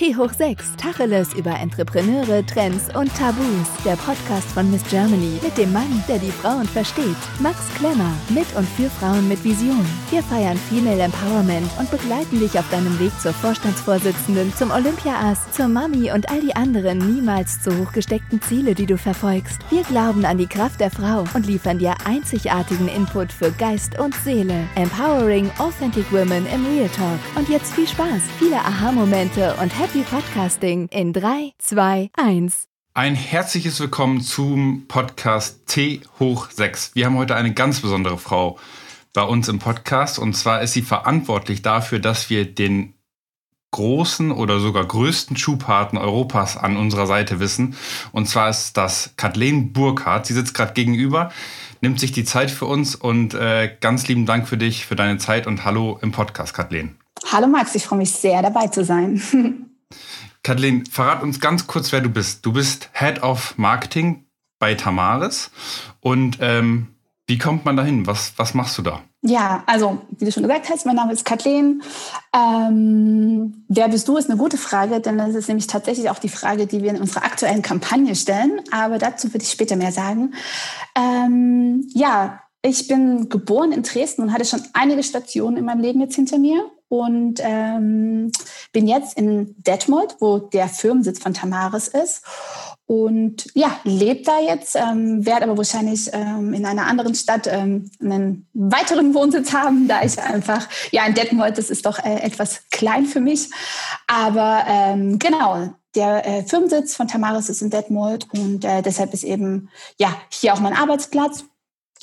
[0.00, 3.68] T hoch 6, Tacheles über Entrepreneure, Trends und Tabus.
[3.84, 7.04] Der Podcast von Miss Germany mit dem Mann, der die Frauen versteht.
[7.38, 9.84] Max Klemmer, mit und für Frauen mit Vision.
[10.08, 15.68] Wir feiern Female Empowerment und begleiten dich auf deinem Weg zur Vorstandsvorsitzenden, zum Olympia-Ass, zur
[15.68, 19.60] Mami und all die anderen niemals zu hoch gesteckten Ziele, die du verfolgst.
[19.68, 24.14] Wir glauben an die Kraft der Frau und liefern dir einzigartigen Input für Geist und
[24.24, 24.64] Seele.
[24.76, 27.20] Empowering Authentic Women im Real Talk.
[27.36, 32.68] Und jetzt viel Spaß, viele Aha-Momente und Happy Podcasting in 3, 2, 1.
[32.94, 36.94] Ein herzliches Willkommen zum Podcast T hoch 6.
[36.94, 38.56] Wir haben heute eine ganz besondere Frau
[39.12, 42.94] bei uns im Podcast und zwar ist sie verantwortlich dafür, dass wir den
[43.72, 47.74] großen oder sogar größten Schuhpartner Europas an unserer Seite wissen.
[48.12, 50.24] Und zwar ist das Kathleen Burkhardt.
[50.24, 51.32] Sie sitzt gerade gegenüber,
[51.80, 55.18] nimmt sich die Zeit für uns und äh, ganz lieben Dank für dich, für deine
[55.18, 56.96] Zeit und hallo im Podcast, Kathleen.
[57.32, 59.66] Hallo Max, ich freue mich sehr dabei zu sein.
[60.42, 62.46] Kathleen, verrat uns ganz kurz, wer du bist.
[62.46, 64.24] Du bist Head of Marketing
[64.58, 65.50] bei Tamaris.
[66.00, 66.88] Und ähm,
[67.26, 68.06] wie kommt man dahin?
[68.06, 69.02] Was, was machst du da?
[69.22, 71.82] Ja, also wie du schon gesagt hast, mein Name ist Kathleen.
[72.34, 76.30] Ähm, wer bist du, ist eine gute Frage, denn das ist nämlich tatsächlich auch die
[76.30, 78.62] Frage, die wir in unserer aktuellen Kampagne stellen.
[78.70, 80.34] Aber dazu würde ich später mehr sagen.
[80.96, 86.00] Ähm, ja, ich bin geboren in Dresden und hatte schon einige Stationen in meinem Leben
[86.00, 88.32] jetzt hinter mir und ähm,
[88.72, 92.24] bin jetzt in Detmold, wo der Firmensitz von Tamaris ist.
[92.86, 97.88] Und ja, lebe da jetzt, ähm, werde aber wahrscheinlich ähm, in einer anderen Stadt ähm,
[98.02, 102.62] einen weiteren Wohnsitz haben, da ich einfach, ja, in Detmold, das ist doch äh, etwas
[102.72, 103.50] klein für mich.
[104.08, 109.22] Aber ähm, genau, der äh, Firmensitz von Tamaris ist in Detmold und äh, deshalb ist
[109.22, 111.44] eben ja hier auch mein Arbeitsplatz.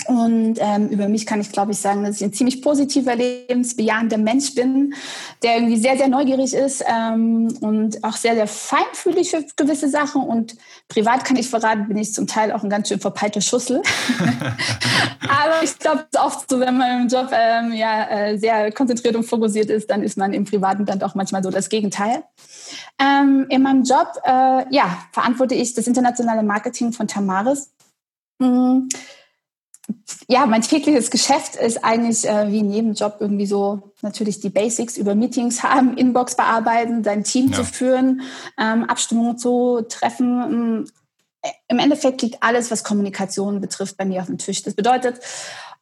[0.07, 4.17] Und ähm, über mich kann ich, glaube ich, sagen, dass ich ein ziemlich positiver, lebensbejahender
[4.17, 4.93] Mensch bin,
[5.43, 10.23] der irgendwie sehr, sehr neugierig ist ähm, und auch sehr, sehr feinfühlig für gewisse Sachen.
[10.23, 10.55] Und
[10.87, 13.81] privat kann ich verraten, bin ich zum Teil auch ein ganz schön verpeilter Schussel.
[15.27, 18.71] Aber ich glaube, es ist oft so, wenn man im Job ähm, ja, äh, sehr
[18.71, 22.23] konzentriert und fokussiert ist, dann ist man im Privaten dann doch manchmal so das Gegenteil.
[22.97, 27.71] Ähm, in meinem Job äh, ja, verantworte ich das internationale Marketing von Tamaris.
[28.39, 28.87] Mhm
[30.27, 34.49] ja, mein tägliches Geschäft ist eigentlich äh, wie in jedem Job irgendwie so natürlich die
[34.49, 37.57] Basics über Meetings haben, Inbox bearbeiten, sein Team ja.
[37.57, 38.21] zu führen,
[38.59, 40.85] ähm, Abstimmungen zu treffen.
[41.43, 44.63] Ähm, Im Endeffekt liegt alles, was Kommunikation betrifft, bei mir auf dem Tisch.
[44.63, 45.19] Das bedeutet,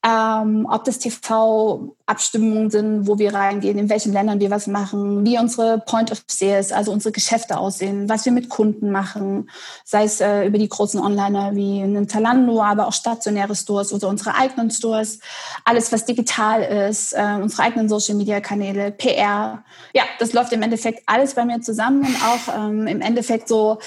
[0.05, 5.39] ähm, ob das TV-Abstimmungen sind, wo wir reingehen, in welchen Ländern wir was machen, wie
[5.39, 9.49] unsere Point of Sales, also unsere Geschäfte aussehen, was wir mit Kunden machen,
[9.83, 14.07] sei es äh, über die großen Onliner wie einen Zalando, aber auch stationäre Stores oder
[14.07, 15.19] unsere eigenen Stores,
[15.63, 19.63] alles, was digital ist, äh, unsere eigenen Social-Media-Kanäle, PR.
[19.95, 23.79] Ja, das läuft im Endeffekt alles bei mir zusammen und auch ähm, im Endeffekt so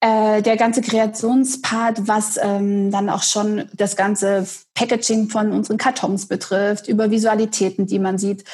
[0.00, 6.24] äh, der ganze Kreationspart, was ähm, dann auch schon das ganze Packaging von unseren Kartons
[6.24, 8.44] betrifft, über Visualitäten, die man sieht.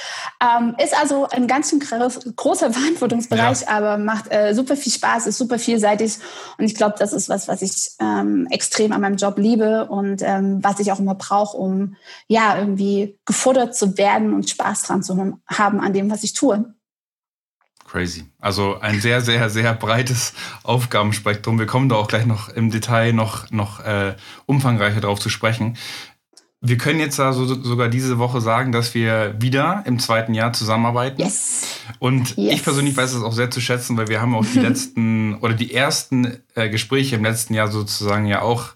[0.42, 3.68] Ähm, ist also ein ganz schön großer Verantwortungsbereich, ja.
[3.68, 6.18] aber macht äh, super viel Spaß, ist super vielseitig
[6.58, 10.22] und ich glaube, das ist was, was ich ähm, extrem an meinem Job liebe und
[10.22, 11.94] ähm, was ich auch immer brauche, um
[12.26, 16.74] ja irgendwie gefordert zu werden und Spaß dran zu haben an dem, was ich tue.
[17.86, 18.24] Crazy.
[18.40, 21.58] Also ein sehr, sehr, sehr breites Aufgabenspektrum.
[21.58, 24.14] Wir kommen da auch gleich noch im Detail noch, noch äh,
[24.46, 25.76] umfangreicher drauf zu sprechen.
[26.60, 31.20] Wir können jetzt also sogar diese Woche sagen, dass wir wieder im zweiten Jahr zusammenarbeiten.
[31.20, 31.80] Yes.
[31.98, 32.54] Und yes.
[32.54, 35.54] ich persönlich weiß das auch sehr zu schätzen, weil wir haben auch die letzten oder
[35.54, 38.72] die ersten äh, Gespräche im letzten Jahr sozusagen ja auch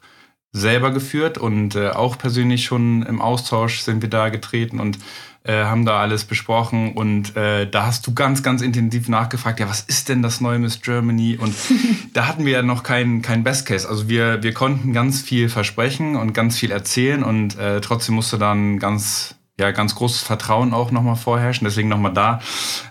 [0.53, 4.99] selber geführt und äh, auch persönlich schon im Austausch sind wir da getreten und
[5.43, 9.69] äh, haben da alles besprochen und äh, da hast du ganz, ganz intensiv nachgefragt, ja,
[9.69, 11.39] was ist denn das neue Miss Germany?
[11.41, 11.55] Und
[12.13, 13.89] da hatten wir ja noch keinen kein Best Case.
[13.89, 18.39] Also wir, wir konnten ganz viel versprechen und ganz viel erzählen und äh, trotzdem musste
[18.39, 21.67] dann ganz ja, ganz großes Vertrauen auch nochmal vorherrschen.
[21.67, 22.41] Deswegen nochmal da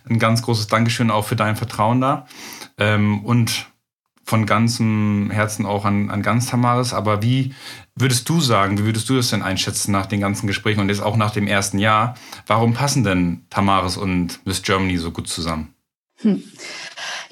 [0.07, 2.27] ein ganz großes Dankeschön auch für dein Vertrauen da.
[2.77, 3.67] Ähm, und
[4.29, 6.93] von ganzem Herzen auch an, an ganz Tamaris.
[6.93, 7.55] Aber wie
[7.95, 11.01] würdest du sagen, wie würdest du das denn einschätzen nach den ganzen Gesprächen und jetzt
[11.01, 12.13] auch nach dem ersten Jahr?
[12.45, 15.73] Warum passen denn Tamaris und Miss Germany so gut zusammen?
[16.17, 16.43] Hm.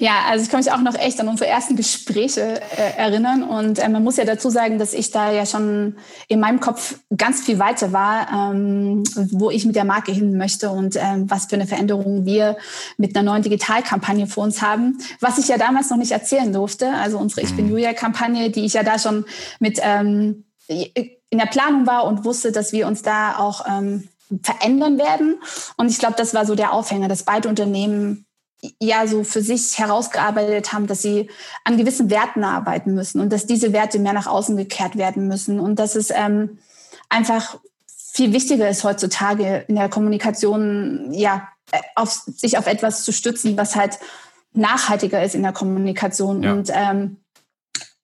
[0.00, 3.42] Ja, also ich kann mich auch noch echt an unsere ersten Gespräche äh, erinnern.
[3.42, 5.96] Und äh, man muss ja dazu sagen, dass ich da ja schon
[6.28, 9.02] in meinem Kopf ganz viel weiter war, ähm,
[9.32, 12.56] wo ich mit der Marke hin möchte und ähm, was für eine Veränderung wir
[12.96, 16.90] mit einer neuen Digitalkampagne vor uns haben, was ich ja damals noch nicht erzählen durfte.
[16.92, 17.72] Also unsere Ich bin mhm.
[17.72, 19.24] Julia-Kampagne, die ich ja da schon
[19.58, 24.08] mit ähm, in der Planung war und wusste, dass wir uns da auch ähm,
[24.42, 25.40] verändern werden.
[25.76, 28.26] Und ich glaube, das war so der Aufhänger, dass beide Unternehmen
[28.80, 31.30] ja so für sich herausgearbeitet haben, dass sie
[31.64, 35.60] an gewissen Werten arbeiten müssen und dass diese Werte mehr nach außen gekehrt werden müssen
[35.60, 36.58] und dass es ähm,
[37.08, 41.48] einfach viel wichtiger ist heutzutage in der Kommunikation, ja,
[41.94, 43.98] auf, sich auf etwas zu stützen, was halt
[44.54, 46.42] nachhaltiger ist in der Kommunikation.
[46.42, 46.52] Ja.
[46.52, 47.18] Und ähm,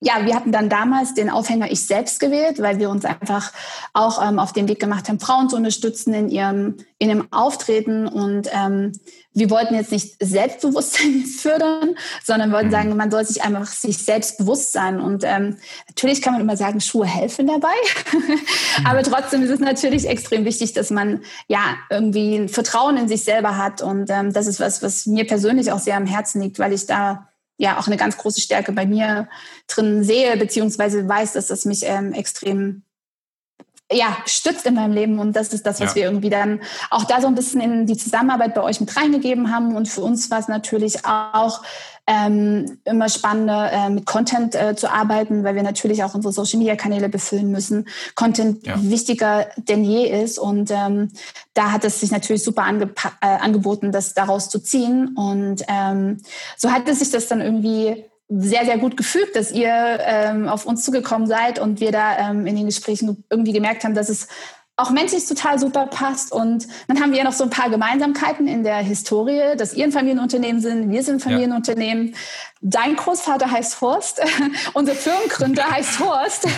[0.05, 3.53] ja, wir hatten dann damals den Aufhänger Ich selbst gewählt, weil wir uns einfach
[3.95, 8.07] auch ähm, auf den Weg gemacht haben, Frauen zu unterstützen in ihrem, in ihrem Auftreten.
[8.07, 8.93] Und ähm,
[9.33, 12.73] wir wollten jetzt nicht Selbstbewusstsein fördern, sondern wollten mhm.
[12.73, 15.01] sagen, man soll sich einfach sich selbst bewusst sein.
[15.01, 15.57] Und ähm,
[15.89, 17.69] natürlich kann man immer sagen, Schuhe helfen dabei.
[18.15, 18.87] Mhm.
[18.87, 23.25] Aber trotzdem ist es natürlich extrem wichtig, dass man ja irgendwie ein Vertrauen in sich
[23.25, 23.83] selber hat.
[23.83, 26.87] Und ähm, das ist was, was mir persönlich auch sehr am Herzen liegt, weil ich
[26.87, 29.29] da ja auch eine ganz große Stärke bei mir
[29.67, 32.83] drin sehe, beziehungsweise weiß, dass das mich ähm, extrem
[33.93, 35.19] ja, stützt in meinem Leben.
[35.19, 35.97] Und das ist das, was ja.
[35.97, 36.61] wir irgendwie dann
[36.91, 39.77] auch da so ein bisschen in die Zusammenarbeit bei euch mit reingegeben haben.
[39.77, 41.63] Und für uns war es natürlich auch
[42.07, 46.59] ähm, immer spannender, äh, mit Content äh, zu arbeiten, weil wir natürlich auch unsere Social
[46.59, 47.89] Media Kanäle befüllen müssen.
[48.15, 48.75] Content ja.
[48.83, 50.39] wichtiger denn je ist.
[50.39, 51.11] Und ähm,
[51.55, 52.91] da hat es sich natürlich super ange
[53.23, 55.17] äh, angeboten, das daraus zu ziehen.
[55.17, 56.21] Und ähm,
[56.57, 60.67] so hat es sich das dann irgendwie sehr, sehr gut gefügt, dass ihr ähm, auf
[60.67, 64.29] uns zugekommen seid und wir da ähm, in den Gesprächen irgendwie gemerkt haben, dass es
[64.77, 66.33] auch menschlich total super passt.
[66.33, 69.85] Und dann haben wir ja noch so ein paar Gemeinsamkeiten in der Historie, dass ihr
[69.85, 72.09] ein Familienunternehmen sind, wir sind ein Familienunternehmen.
[72.09, 72.19] Ja.
[72.61, 74.21] Dein Großvater heißt Horst,
[74.73, 76.49] unser Firmengründer heißt Horst.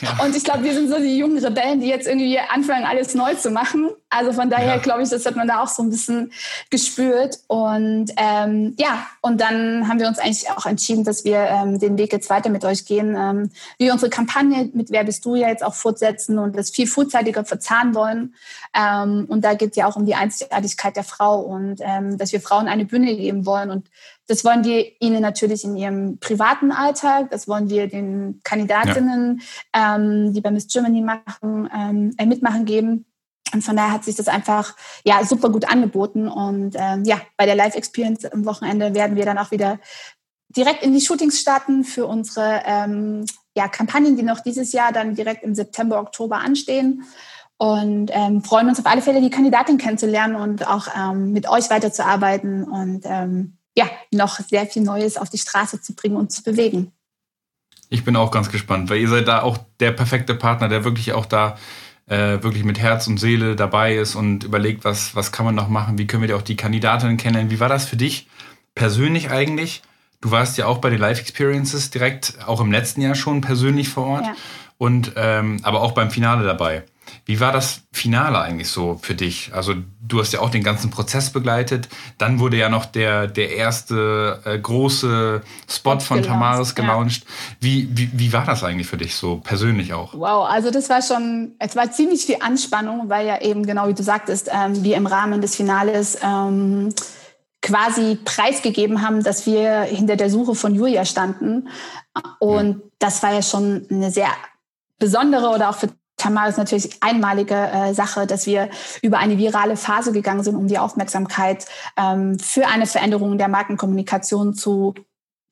[0.00, 0.24] Ja.
[0.24, 3.34] Und ich glaube, wir sind so die jungen Rebellen, die jetzt irgendwie anfangen, alles neu
[3.34, 3.90] zu machen.
[4.10, 4.76] Also von daher ja.
[4.78, 6.32] glaube ich, das hat man da auch so ein bisschen
[6.68, 7.38] gespürt.
[7.46, 11.96] Und ähm, ja, und dann haben wir uns eigentlich auch entschieden, dass wir ähm, den
[11.96, 15.48] Weg jetzt weiter mit euch gehen, ähm, wie unsere Kampagne mit Wer bist du ja
[15.48, 18.34] jetzt auch fortsetzen und das viel frühzeitiger verzahnen wollen.
[18.74, 22.32] Ähm, und da geht es ja auch um die Einzigartigkeit der Frau und ähm, dass
[22.32, 23.70] wir Frauen eine Bühne geben wollen.
[23.70, 23.88] Und
[24.26, 29.42] das wollen wir ihnen natürlich in ihrem privaten Alltag, das wollen wir den Kandidatinnen,
[29.74, 29.96] ja.
[29.96, 33.06] ähm, die bei Miss Germany machen, ähm, äh, mitmachen geben.
[33.52, 36.28] Und von daher hat sich das einfach ja super gut angeboten.
[36.28, 39.78] Und ähm, ja, bei der Live Experience am Wochenende werden wir dann auch wieder
[40.56, 43.24] direkt in die Shootings starten für unsere ähm,
[43.56, 47.04] ja, Kampagnen, die noch dieses Jahr dann direkt im September, Oktober anstehen.
[47.56, 51.68] Und ähm, freuen uns auf alle Fälle, die Kandidatin kennenzulernen und auch ähm, mit euch
[51.68, 56.42] weiterzuarbeiten und ähm, ja, noch sehr viel Neues auf die Straße zu bringen und zu
[56.42, 56.92] bewegen.
[57.90, 61.12] Ich bin auch ganz gespannt, weil ihr seid da auch der perfekte Partner, der wirklich
[61.12, 61.58] auch da
[62.10, 65.68] äh, wirklich mit Herz und Seele dabei ist und überlegt, was, was kann man noch
[65.68, 67.50] machen, wie können wir auch die Kandidatinnen kennen.
[67.50, 68.26] Wie war das für dich
[68.74, 69.82] persönlich eigentlich?
[70.20, 73.88] Du warst ja auch bei den Live Experiences direkt, auch im letzten Jahr schon persönlich
[73.88, 74.34] vor Ort ja.
[74.76, 76.82] und ähm, aber auch beim Finale dabei.
[77.24, 79.52] Wie war das Finale eigentlich so für dich?
[79.54, 81.88] Also du hast ja auch den ganzen Prozess begleitet.
[82.18, 87.24] Dann wurde ja noch der, der erste äh, große Spot von Tamaris gelauncht.
[87.24, 87.30] Ja.
[87.60, 90.14] Wie, wie, wie war das eigentlich für dich so persönlich auch?
[90.14, 93.94] Wow, also das war schon, es war ziemlich viel Anspannung, weil ja eben genau wie
[93.94, 96.90] du sagtest, ähm, wir im Rahmen des Finales ähm,
[97.62, 101.68] quasi preisgegeben haben, dass wir hinter der Suche von Julia standen.
[102.38, 104.28] Und das war ja schon eine sehr
[104.98, 105.88] besondere oder auch für
[106.20, 108.68] Tamar ist natürlich einmalige äh, Sache, dass wir
[109.02, 114.54] über eine virale Phase gegangen sind, um die Aufmerksamkeit ähm, für eine Veränderung der Markenkommunikation
[114.54, 114.94] zu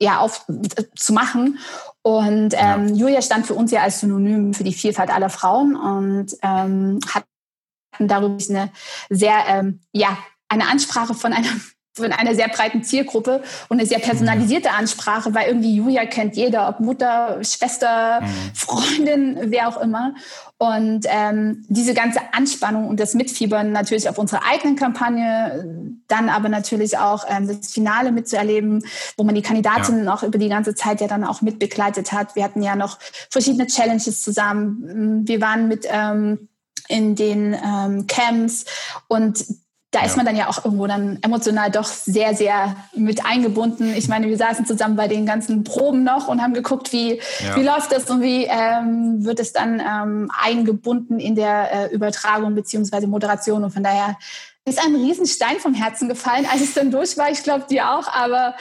[0.00, 1.58] ja, auf, äh, zu machen.
[2.02, 2.94] Und ähm, ja.
[2.94, 8.08] Julia stand für uns ja als Synonym für die Vielfalt aller Frauen und ähm, hatten
[8.08, 8.70] darüber eine
[9.08, 11.48] sehr, ähm, ja, eine Ansprache von einer
[11.98, 16.68] von einer sehr breiten Zielgruppe und eine sehr personalisierte Ansprache, weil irgendwie Julia kennt jeder,
[16.68, 18.26] ob Mutter, Schwester, mhm.
[18.54, 20.14] Freundin, wer auch immer.
[20.58, 25.64] Und ähm, diese ganze Anspannung und das Mitfiebern natürlich auf unsere eigenen Kampagne,
[26.08, 28.84] dann aber natürlich auch ähm, das Finale mitzuerleben,
[29.16, 30.14] wo man die Kandidatinnen ja.
[30.14, 32.34] auch über die ganze Zeit ja dann auch mitbegleitet hat.
[32.34, 32.98] Wir hatten ja noch
[33.30, 35.28] verschiedene Challenges zusammen.
[35.28, 36.48] Wir waren mit ähm,
[36.88, 38.64] in den ähm, Camps
[39.06, 39.44] und
[39.90, 43.94] da ist man dann ja auch irgendwo dann emotional doch sehr, sehr mit eingebunden.
[43.94, 47.56] Ich meine, wir saßen zusammen bei den ganzen Proben noch und haben geguckt, wie, ja.
[47.56, 52.54] wie läuft das und wie ähm, wird es dann ähm, eingebunden in der äh, Übertragung
[52.54, 53.64] beziehungsweise Moderation.
[53.64, 54.18] Und von daher
[54.66, 57.30] ist ein Riesenstein vom Herzen gefallen, als es dann durch war.
[57.30, 58.54] Ich glaube, dir auch, aber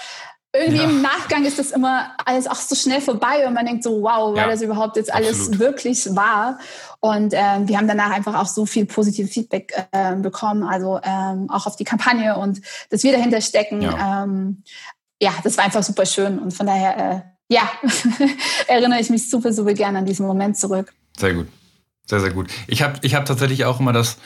[0.57, 0.89] irgendwie ja.
[0.89, 4.35] im Nachgang ist das immer alles auch so schnell vorbei und man denkt so, wow,
[4.35, 5.59] war ja, das überhaupt jetzt alles absolut.
[5.59, 6.59] wirklich wahr?
[6.99, 11.49] Und ähm, wir haben danach einfach auch so viel positives Feedback äh, bekommen, also ähm,
[11.49, 13.81] auch auf die Kampagne und dass wir dahinter stecken.
[13.81, 14.63] Ja, ähm,
[15.21, 17.21] ja das war einfach super schön und von daher, äh,
[17.53, 17.69] ja,
[18.67, 20.93] erinnere ich mich super, super gerne an diesen Moment zurück.
[21.17, 21.47] Sehr gut,
[22.05, 22.49] sehr, sehr gut.
[22.67, 24.17] Ich habe ich hab tatsächlich auch immer das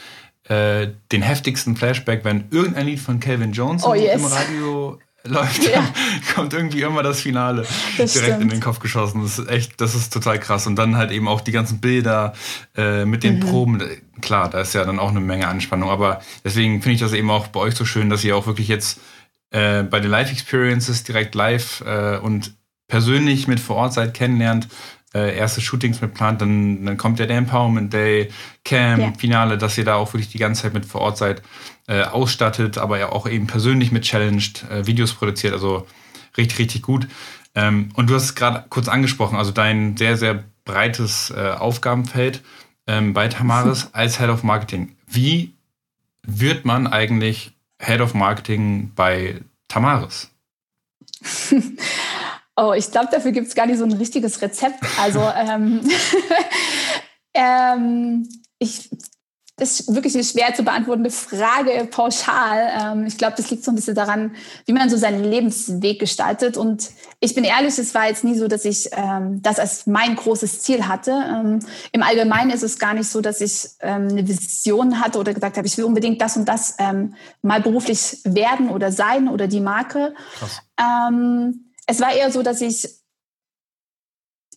[0.45, 4.15] äh, den heftigsten Flashback, wenn irgendein Lied von Calvin Jones oh, yes.
[4.15, 5.83] im Radio läuft, ja.
[6.35, 7.65] kommt irgendwie immer das Finale
[7.97, 8.41] das direkt stimmt.
[8.43, 9.21] in den Kopf geschossen.
[9.21, 10.67] Das ist echt, das ist total krass.
[10.67, 12.33] Und dann halt eben auch die ganzen Bilder
[12.75, 13.39] äh, mit den mhm.
[13.41, 13.83] Proben.
[14.21, 15.89] Klar, da ist ja dann auch eine Menge Anspannung.
[15.89, 18.67] Aber deswegen finde ich das eben auch bei euch so schön, dass ihr auch wirklich
[18.67, 18.99] jetzt
[19.51, 22.53] äh, bei den Live Experiences direkt live äh, und
[22.87, 24.67] persönlich mit vor Ort seid, kennenlernt
[25.13, 28.29] äh, erste Shootings mit plant, dann, dann kommt ja der Empowerment Day,
[28.63, 29.13] Camp, ja.
[29.17, 31.41] Finale, dass ihr da auch wirklich die ganze Zeit mit vor Ort seid,
[31.87, 35.85] äh, ausstattet, aber ja auch eben persönlich mit challenged, äh, Videos produziert, also
[36.37, 37.07] richtig, richtig gut.
[37.55, 42.41] Ähm, und du hast es gerade kurz angesprochen, also dein sehr, sehr breites äh, Aufgabenfeld
[42.87, 44.95] ähm, bei Tamaris als Head of Marketing.
[45.07, 45.53] Wie
[46.23, 50.29] wird man eigentlich Head of Marketing bei Tamaris?
[52.55, 54.83] Oh, ich glaube, dafür gibt es gar nicht so ein richtiges Rezept.
[54.99, 55.81] Also ähm,
[57.33, 58.29] ähm,
[58.59, 58.89] ich,
[59.61, 62.71] das ist wirklich eine schwer zu beantwortende Frage pauschal.
[62.81, 66.57] Ähm, ich glaube, das liegt so ein bisschen daran, wie man so seinen Lebensweg gestaltet.
[66.57, 66.89] Und
[67.19, 70.61] ich bin ehrlich, es war jetzt nie so, dass ich ähm, das als mein großes
[70.61, 71.11] Ziel hatte.
[71.11, 71.59] Ähm,
[71.91, 75.57] Im Allgemeinen ist es gar nicht so, dass ich ähm, eine Vision hatte oder gesagt
[75.57, 79.61] habe, ich will unbedingt das und das ähm, mal beruflich werden oder sein oder die
[79.61, 80.15] Marke.
[80.39, 80.61] Krass.
[81.91, 82.87] Es war eher so, dass ich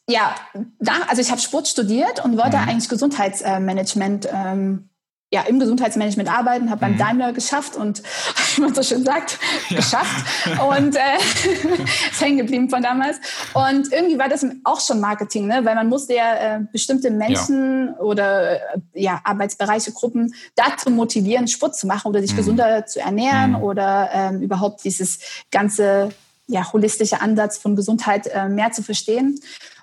[0.09, 0.35] ja,
[0.79, 2.69] da, also ich habe Sport studiert und wollte mhm.
[2.69, 4.91] eigentlich Gesundheitsmanagement, ähm,
[5.33, 6.91] ja, im Gesundheitsmanagement arbeiten, habe mhm.
[6.91, 8.03] beim Daimler geschafft und,
[8.55, 9.39] wie man so schön sagt,
[9.71, 9.79] ja.
[9.79, 10.27] geschafft
[10.79, 11.17] und äh,
[12.13, 13.19] ist hängen geblieben von damals.
[13.55, 15.65] Und irgendwie war das auch schon Marketing, ne?
[15.65, 17.99] weil man musste ja äh, bestimmte Menschen ja.
[18.01, 22.37] oder äh, ja, Arbeitsbereiche, Gruppen dazu motivieren, Sport zu machen oder sich mhm.
[22.37, 23.63] gesünder zu ernähren mhm.
[23.63, 25.19] oder ähm, überhaupt dieses
[25.51, 26.11] ganze
[26.47, 29.41] ja, holistische Ansatz von Gesundheit äh, mehr zu verstehen.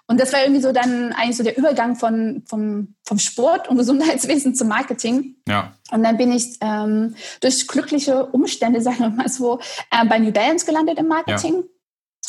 [0.08, 3.77] Und das war irgendwie so dann eigentlich so der Übergang von, vom, vom Sport und
[3.77, 5.36] Gesundheitswesen zum Marketing.
[5.48, 5.74] Ja.
[5.91, 10.32] Und dann bin ich ähm, durch glückliche Umstände, sagen wir mal so, äh, bei New
[10.32, 11.56] Balance gelandet im Marketing.
[11.56, 11.63] Ja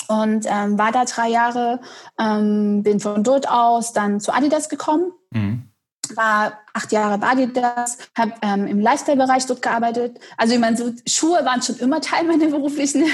[0.09, 1.81] und ähm, war da drei Jahre,
[2.19, 5.13] ähm, bin von dort aus dann zu Adidas gekommen.
[5.31, 5.72] Mhm
[6.17, 10.19] war acht Jahre bei Adidas, habe ähm, im Lifestyle-Bereich dort gearbeitet.
[10.37, 13.05] Also ich meine, so Schuhe waren schon immer Teil meiner beruflichen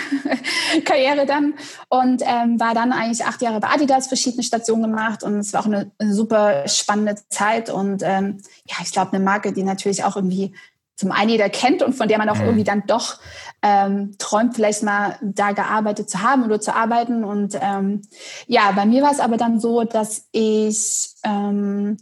[0.85, 1.55] Karriere dann
[1.89, 5.61] und ähm, war dann eigentlich acht Jahre bei Adidas, verschiedene Stationen gemacht und es war
[5.61, 10.05] auch eine, eine super spannende Zeit und ähm, ja, ich glaube eine Marke, die natürlich
[10.05, 10.55] auch irgendwie
[10.97, 12.47] zum einen jeder kennt und von der man auch mhm.
[12.47, 13.19] irgendwie dann doch
[13.63, 17.23] ähm, träumt, vielleicht mal da gearbeitet zu haben oder zu arbeiten.
[17.23, 18.03] Und ähm,
[18.49, 21.99] ja, bei mir war es aber dann so, dass ich ähm,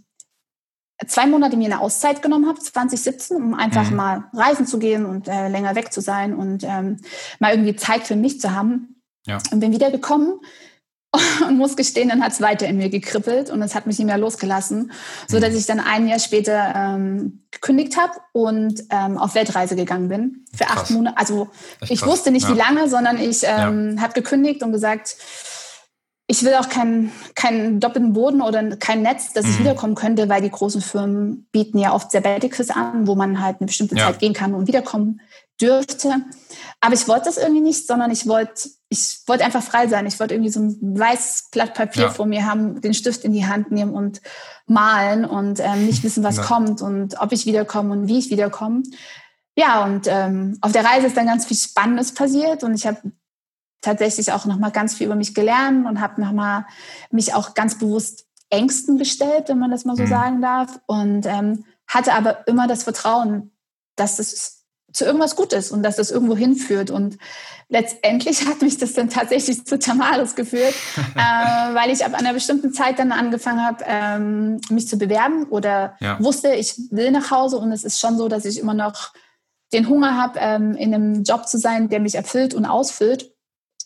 [1.07, 3.97] zwei Monate mir eine Auszeit genommen habe, 2017, um einfach mhm.
[3.97, 6.99] mal reisen zu gehen und äh, länger weg zu sein und ähm,
[7.39, 9.03] mal irgendwie Zeit für mich zu haben.
[9.27, 9.39] Ja.
[9.51, 10.41] Und bin wiedergekommen
[11.49, 14.07] und muss gestehen, dann hat es weiter in mir gekribbelt und es hat mich nicht
[14.07, 14.93] mehr losgelassen,
[15.29, 15.59] so dass mhm.
[15.59, 20.65] ich dann ein Jahr später ähm, gekündigt habe und ähm, auf Weltreise gegangen bin für
[20.65, 20.83] krass.
[20.85, 21.19] acht Monate.
[21.19, 21.49] Also
[21.89, 22.11] ich krass.
[22.11, 22.55] wusste nicht, ja.
[22.55, 24.03] wie lange, sondern ich ähm, ja.
[24.03, 25.17] habe gekündigt und gesagt,
[26.29, 29.65] ich will auch keinen keinen doppelten Boden oder kein Netz, dass ich mhm.
[29.65, 33.67] wiederkommen könnte, weil die großen Firmen bieten ja oft Sabbaticals an, wo man halt eine
[33.67, 34.07] bestimmte ja.
[34.07, 35.21] Zeit gehen kann und wiederkommen
[35.61, 36.17] dürfte.
[36.81, 40.07] Aber ich wollte das irgendwie nicht, sondern ich wollte ich wollte einfach frei sein.
[40.07, 42.11] Ich wollte irgendwie so ein weißes Blatt Papier ja.
[42.11, 44.21] vor mir haben, den Stift in die Hand nehmen und
[44.67, 46.43] malen und ähm, nicht wissen, was ja.
[46.43, 48.83] kommt und ob ich wiederkomme und wie ich wiederkomme.
[49.57, 52.99] Ja, und ähm, auf der Reise ist dann ganz viel Spannendes passiert und ich habe
[53.87, 56.67] tatsächlich auch nochmal ganz viel über mich gelernt und habe nochmal
[57.11, 60.09] mich auch ganz bewusst Ängsten gestellt, wenn man das mal so mhm.
[60.09, 60.81] sagen darf.
[60.87, 63.53] Und ähm, hatte aber immer das Vertrauen,
[63.95, 66.91] dass es zu irgendwas gut ist und dass das irgendwo hinführt.
[66.91, 67.19] Und
[67.69, 70.75] letztendlich hat mich das dann tatsächlich zu Tamaris geführt,
[71.15, 75.97] äh, weil ich ab einer bestimmten Zeit dann angefangen habe, ähm, mich zu bewerben oder
[76.01, 76.19] ja.
[76.21, 77.59] wusste, ich will nach Hause.
[77.59, 79.13] Und es ist schon so, dass ich immer noch
[79.73, 83.36] den Hunger habe, ähm, in einem Job zu sein, der mich erfüllt und ausfüllt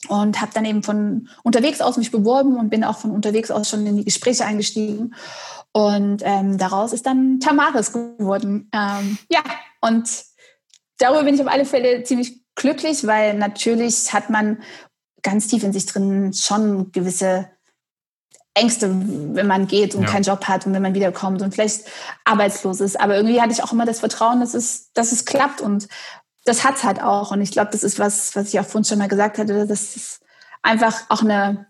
[0.09, 3.69] und habe dann eben von unterwegs aus mich beworben und bin auch von unterwegs aus
[3.69, 5.15] schon in die Gespräche eingestiegen.
[5.73, 8.71] Und ähm, daraus ist dann Tamaris geworden.
[8.73, 9.43] Ähm, ja,
[9.81, 10.09] und
[10.99, 14.63] darüber bin ich auf alle Fälle ziemlich glücklich, weil natürlich hat man
[15.23, 17.51] ganz tief in sich drin schon gewisse
[18.55, 20.09] Ängste, wenn man geht und ja.
[20.09, 21.85] keinen Job hat und wenn man wiederkommt und vielleicht
[22.25, 23.01] arbeitslos ist.
[23.01, 25.61] Aber irgendwie hatte ich auch immer das Vertrauen, dass es, dass es klappt.
[25.61, 25.87] Und
[26.45, 27.31] das hat's halt auch.
[27.31, 29.97] Und ich glaube, das ist was, was ich auch vorhin schon mal gesagt hatte, das
[29.97, 30.21] ist
[30.63, 31.67] einfach auch eine,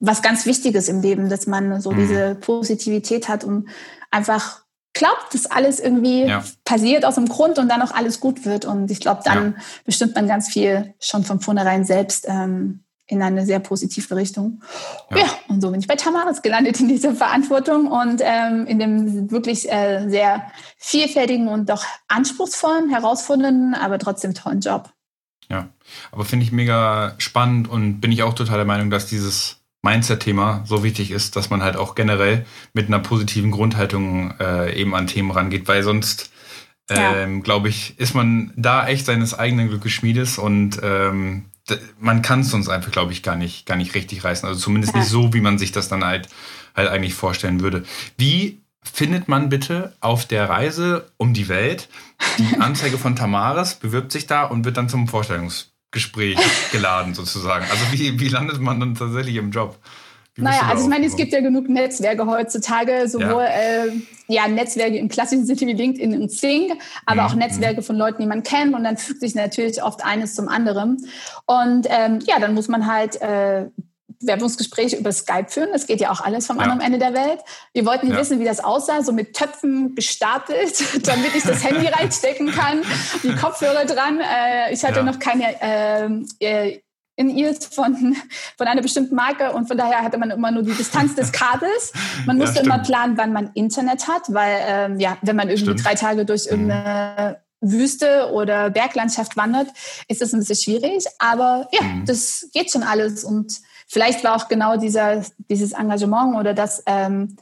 [0.00, 1.96] was ganz Wichtiges im Leben, dass man so mhm.
[1.98, 3.68] diese Positivität hat und
[4.10, 4.62] einfach
[4.94, 6.44] glaubt, dass alles irgendwie ja.
[6.64, 8.64] passiert aus dem Grund und dann auch alles gut wird.
[8.64, 9.62] Und ich glaube, dann ja.
[9.84, 14.62] bestimmt man ganz viel schon von vornherein selbst ähm, in eine sehr positive Richtung.
[15.10, 18.78] Ja, ja und so bin ich bei Tamaris gelandet in dieser Verantwortung und ähm, in
[18.78, 24.90] dem wirklich äh, sehr vielfältigen und doch anspruchsvollen, herausfordernden, aber trotzdem tollen Job.
[25.50, 25.68] Ja,
[26.10, 30.62] aber finde ich mega spannend und bin ich auch total der Meinung, dass dieses Mindset-Thema
[30.64, 35.06] so wichtig ist, dass man halt auch generell mit einer positiven Grundhaltung äh, eben an
[35.06, 36.32] Themen rangeht, weil sonst,
[36.88, 37.40] ähm, ja.
[37.42, 41.46] glaube ich, ist man da echt seines eigenen Glückes Schmiedes und ähm,
[41.98, 44.48] man kann es uns einfach, glaube ich, gar nicht, gar nicht richtig reißen.
[44.48, 46.28] Also zumindest nicht so, wie man sich das dann halt,
[46.74, 47.84] halt eigentlich vorstellen würde.
[48.18, 51.88] Wie findet man bitte auf der Reise um die Welt
[52.38, 56.38] die Anzeige von Tamaris, bewirbt sich da und wird dann zum Vorstellungsgespräch
[56.72, 57.64] geladen sozusagen?
[57.70, 59.78] Also wie, wie landet man dann tatsächlich im Job?
[60.36, 63.84] Naja, also ich meine, es gibt ja genug Netzwerke heutzutage, sowohl ja.
[63.84, 63.92] Äh,
[64.28, 66.72] ja Netzwerke im klassischen Sinne wie LinkedIn und Xing,
[67.04, 67.28] aber mhm.
[67.28, 70.48] auch Netzwerke von Leuten, die man kennt und dann fügt sich natürlich oft eines zum
[70.48, 71.06] anderen.
[71.44, 73.66] Und ähm, ja, dann muss man halt äh,
[74.22, 75.68] Werbungsgespräche über Skype führen.
[75.72, 76.62] Das geht ja auch alles vom ja.
[76.62, 77.40] anderen Ende der Welt.
[77.74, 78.16] Wir wollten ja.
[78.16, 82.82] wissen, wie das aussah, so mit Töpfen gestapelt, damit ich das Handy reinstecken kann,
[83.22, 84.20] die Kopfhörer dran.
[84.20, 85.02] Äh, ich hatte ja.
[85.02, 86.26] noch keine ähm,
[87.16, 88.16] äh, in-Ears von,
[88.56, 91.92] von einer bestimmten Marke und von daher hatte man immer nur die Distanz des Kabels.
[92.26, 95.84] Man musste immer planen, wann man Internet hat, weil ähm, ja, wenn man irgendwie stimmt.
[95.84, 96.50] drei Tage durch mhm.
[96.50, 99.68] irgendeine Wüste oder Berglandschaft wandert,
[100.08, 101.04] ist das ein bisschen schwierig.
[101.18, 102.04] Aber ja, mhm.
[102.06, 107.36] das geht schon alles und vielleicht war auch genau dieser, dieses Engagement oder das, ähm,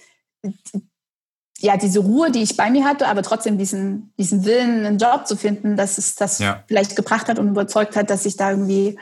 [1.61, 5.27] ja, diese Ruhe, die ich bei mir hatte, aber trotzdem diesen, diesen Willen, einen Job
[5.27, 6.65] zu finden, dass es das ja.
[6.67, 8.99] vielleicht gebracht hat und überzeugt hat, dass ich da irgendwie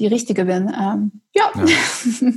[0.00, 0.68] die Richtige bin.
[0.68, 1.50] Ähm, ja.
[1.54, 1.66] ja.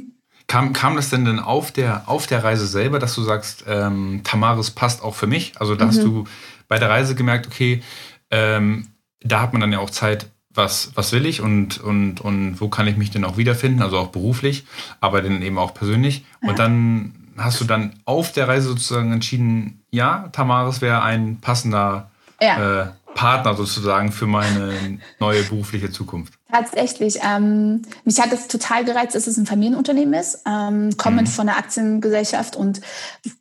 [0.45, 4.21] Kam, kam das denn denn auf der, auf der Reise selber, dass du sagst, ähm,
[4.25, 5.53] Tamaris passt auch für mich?
[5.57, 5.89] Also da mhm.
[5.89, 6.25] hast du
[6.67, 7.81] bei der Reise gemerkt, okay,
[8.29, 8.89] ähm,
[9.21, 12.67] da hat man dann ja auch Zeit, was, was will ich und, und, und wo
[12.67, 14.65] kann ich mich denn auch wiederfinden, also auch beruflich,
[14.99, 16.25] aber dann eben auch persönlich.
[16.41, 16.49] Ja.
[16.49, 22.11] Und dann hast du dann auf der Reise sozusagen entschieden, ja, Tamaris wäre ein passender
[22.41, 22.81] ja.
[22.81, 26.33] äh, Partner sozusagen für meine neue berufliche Zukunft.
[26.53, 27.19] Tatsächlich.
[27.23, 31.31] Ähm, mich hat es total gereizt, dass es ein Familienunternehmen ist, ähm, kommend mhm.
[31.31, 32.79] von einer Aktiengesellschaft und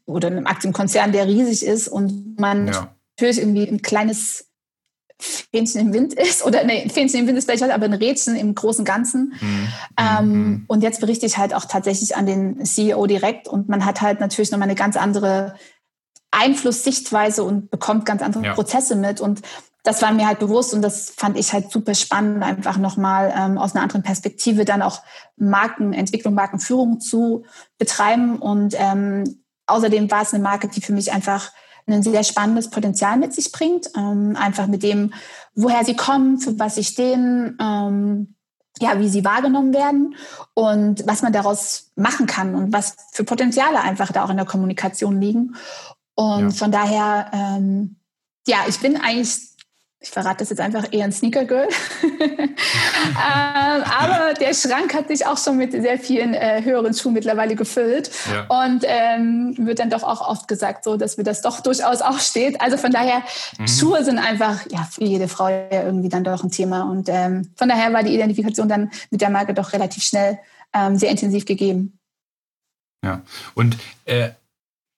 [0.07, 2.95] oder einem Aktienkonzern, der riesig ist und man ja.
[3.19, 4.47] natürlich irgendwie ein kleines
[5.21, 8.55] Fähnchen im Wind ist, oder nee, Fähnchen im Wind ist vielleicht aber ein Rädchen im
[8.55, 9.35] großen Ganzen.
[9.39, 9.69] Mhm.
[9.99, 10.65] Ähm, mhm.
[10.69, 14.21] und jetzt berichte ich halt auch tatsächlich an den CEO direkt und man hat halt
[14.21, 15.55] natürlich nochmal eine ganz andere
[16.33, 18.55] Einflusssichtweise und bekommt ganz andere ja.
[18.55, 19.21] Prozesse mit.
[19.21, 19.43] Und
[19.83, 23.59] das war mir halt bewusst und das fand ich halt super spannend, einfach nochmal ähm,
[23.59, 25.03] aus einer anderen Perspektive dann auch
[25.37, 27.45] Markenentwicklung, Markenführung zu
[27.79, 28.39] betreiben.
[28.39, 31.51] Und ähm, außerdem war es eine Marke, die für mich einfach
[31.89, 33.91] ein sehr spannendes Potenzial mit sich bringt.
[33.97, 35.15] Ähm, einfach mit dem,
[35.55, 38.37] woher sie kommen, für was sie stehen, ähm,
[38.79, 40.15] ja, wie sie wahrgenommen werden
[40.55, 44.47] und was man daraus machen kann und was für Potenziale einfach da auch in der
[44.47, 45.57] Kommunikation liegen.
[46.15, 46.51] Und ja.
[46.51, 47.97] von daher, ähm,
[48.47, 49.52] ja, ich bin eigentlich
[50.03, 51.69] ich verrate das jetzt einfach eher ein Sneaker Girl.
[52.03, 52.49] ähm,
[53.17, 58.11] aber der Schrank hat sich auch schon mit sehr vielen äh, höheren Schuhen mittlerweile gefüllt.
[58.31, 58.65] Ja.
[58.65, 62.19] Und ähm, wird dann doch auch oft gesagt, so, dass mir das doch durchaus auch
[62.19, 62.61] steht.
[62.61, 63.23] Also von daher,
[63.59, 63.69] mhm.
[63.69, 66.83] Schuhe sind einfach ja für jede Frau ja irgendwie dann doch ein Thema.
[66.83, 70.39] Und ähm, von daher war die Identifikation dann mit der Marke doch relativ schnell
[70.75, 71.99] ähm, sehr intensiv gegeben.
[73.05, 73.23] Ja,
[73.55, 74.31] und äh,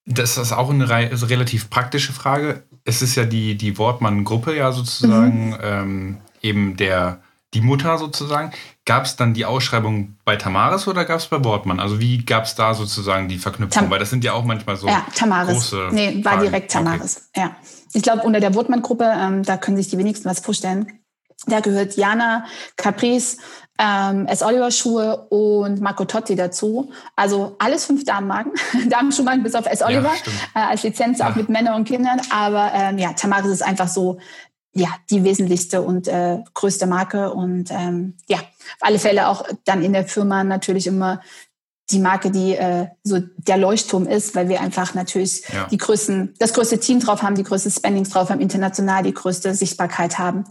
[0.07, 5.51] das ist auch eine relativ praktische Frage es ist ja die, die Wortmann-Gruppe ja sozusagen,
[5.51, 5.59] mhm.
[5.62, 7.21] ähm, eben der,
[7.55, 8.53] die Mutter sozusagen.
[8.85, 11.81] Gab es dann die Ausschreibung bei Tamaris oder gab es bei Wortmann?
[11.81, 13.85] Also wie gab es da sozusagen die Verknüpfung?
[13.85, 15.55] Tam Weil das sind ja auch manchmal so ja, Tamaris.
[15.55, 16.45] große Nee, war Fragen.
[16.45, 17.47] direkt Tamaris, okay.
[17.47, 17.57] ja.
[17.95, 20.87] Ich glaube, unter der Wortmann-Gruppe, ähm, da können sich die wenigsten was vorstellen.
[21.47, 23.38] Da gehört Jana, Caprice,
[23.79, 24.42] ähm, S.
[24.42, 26.92] Oliver Schuhe und Marco Totti dazu.
[27.16, 28.53] Also alles fünf Damenmarken.
[28.88, 29.83] Damenschuhmarken bis auf S.
[29.83, 30.12] Oliver
[30.55, 31.31] ja, äh, als Lizenz ja.
[31.31, 32.20] auch mit Männern und Kindern.
[32.31, 34.18] Aber ähm, ja, Tamaris ist einfach so
[34.75, 39.83] ja die wesentlichste und äh, größte Marke und ähm, ja auf alle Fälle auch dann
[39.83, 41.20] in der Firma natürlich immer
[41.90, 45.66] die Marke, die äh, so der Leuchtturm ist, weil wir einfach natürlich ja.
[45.66, 49.55] die größten, das größte Team drauf haben, die größte Spendings drauf haben, international die größte
[49.55, 50.44] Sichtbarkeit haben.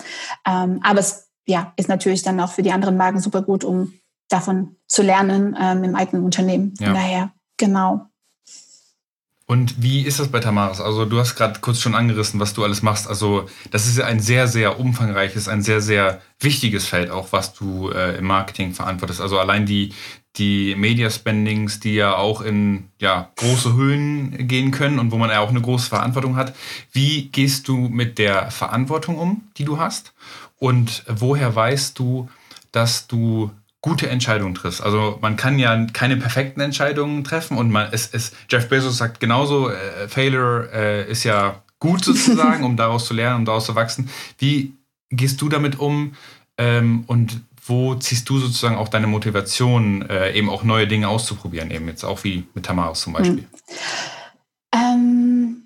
[0.48, 3.93] Ähm, aber es ja, ist natürlich dann auch für die anderen Marken super gut, um
[4.30, 6.74] davon zu lernen ähm, im eigenen Unternehmen.
[6.80, 6.88] Ja.
[6.88, 8.08] Von daher, genau.
[9.46, 10.80] Und wie ist das bei Tamaris?
[10.80, 13.08] Also du hast gerade kurz schon angerissen, was du alles machst.
[13.08, 17.54] Also das ist ja ein sehr, sehr umfangreiches, ein sehr, sehr wichtiges Feld auch, was
[17.54, 19.19] du äh, im Marketing verantwortest.
[19.19, 19.93] Also allein die,
[20.38, 25.30] die Media Spendings, die ja auch in ja, große Höhen gehen können und wo man
[25.30, 26.56] ja auch eine große Verantwortung hat.
[26.91, 30.13] Wie gehst du mit der Verantwortung um, die du hast?
[30.58, 32.30] Und woher weißt du,
[32.72, 33.52] dass du
[33.84, 34.82] gute Entscheidungen triffst.
[34.82, 39.19] Also man kann ja keine perfekten Entscheidungen treffen und man es, es Jeff Bezos sagt
[39.19, 43.76] genauso, äh, Failure äh, ist ja gut sozusagen, um daraus zu lernen, um daraus zu
[43.76, 44.10] wachsen.
[44.39, 44.74] Wie
[45.10, 46.13] gehst du damit um
[46.58, 51.71] ähm, und wo ziehst du sozusagen auch deine Motivation, äh, eben auch neue Dinge auszuprobieren,
[51.71, 53.47] eben jetzt auch wie mit Tamaris zum Beispiel?
[53.47, 53.47] Hm.
[54.73, 55.63] Ähm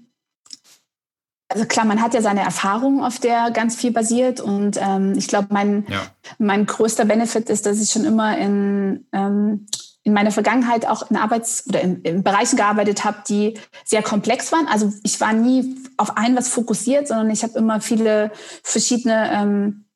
[1.50, 4.42] also klar, man hat ja seine Erfahrungen, auf der ganz viel basiert.
[4.42, 6.02] Und ähm, ich glaube, mein, ja.
[6.38, 9.66] mein größter Benefit ist, dass ich schon immer in, ähm,
[10.04, 14.52] in meiner Vergangenheit auch in Arbeits- oder in, in Bereichen gearbeitet habe, die sehr komplex
[14.52, 14.68] waren.
[14.68, 18.32] Also ich war nie auf ein was fokussiert, sondern ich habe immer viele
[18.62, 19.87] verschiedene ähm,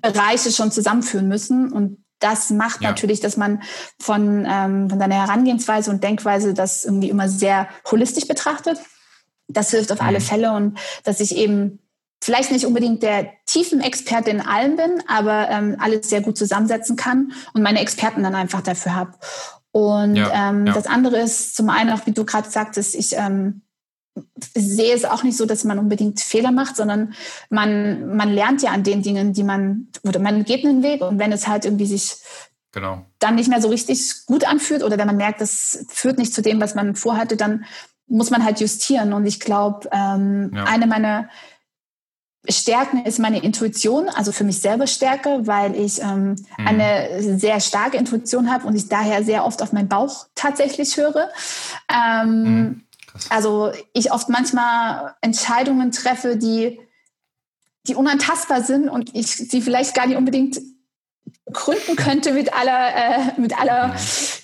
[0.00, 1.72] Bereiche schon zusammenführen müssen.
[1.72, 2.90] Und das macht ja.
[2.90, 3.62] natürlich, dass man
[4.00, 8.78] von, ähm, von seiner Herangehensweise und Denkweise das irgendwie immer sehr holistisch betrachtet.
[9.48, 10.06] Das hilft auf mhm.
[10.06, 11.80] alle Fälle und dass ich eben
[12.22, 16.96] vielleicht nicht unbedingt der tiefen Experte in allem bin, aber ähm, alles sehr gut zusammensetzen
[16.96, 19.12] kann und meine Experten dann einfach dafür habe.
[19.70, 20.72] Und ja, ähm, ja.
[20.72, 23.62] das andere ist zum einen auch, wie du gerade sagtest, ich ähm,
[24.54, 27.14] sehe es auch nicht so, dass man unbedingt Fehler macht, sondern
[27.50, 31.18] man, man lernt ja an den Dingen, die man, oder man geht einen Weg und
[31.18, 32.16] wenn es halt irgendwie sich
[32.72, 33.04] genau.
[33.18, 36.42] dann nicht mehr so richtig gut anfühlt oder wenn man merkt, das führt nicht zu
[36.42, 37.64] dem, was man vorhatte, dann
[38.06, 39.12] muss man halt justieren.
[39.12, 40.64] Und ich glaube, ähm, ja.
[40.64, 41.28] eine meiner
[42.48, 46.66] Stärken ist meine Intuition, also für mich selber Stärke, weil ich ähm, mhm.
[46.66, 51.28] eine sehr starke Intuition habe und ich daher sehr oft auf meinen Bauch tatsächlich höre.
[51.92, 52.85] Ähm, mhm.
[53.30, 56.80] Also ich oft manchmal Entscheidungen treffe, die,
[57.86, 60.60] die unantastbar sind und ich sie vielleicht gar nicht unbedingt
[61.52, 63.94] gründen könnte mit aller, äh, mit aller,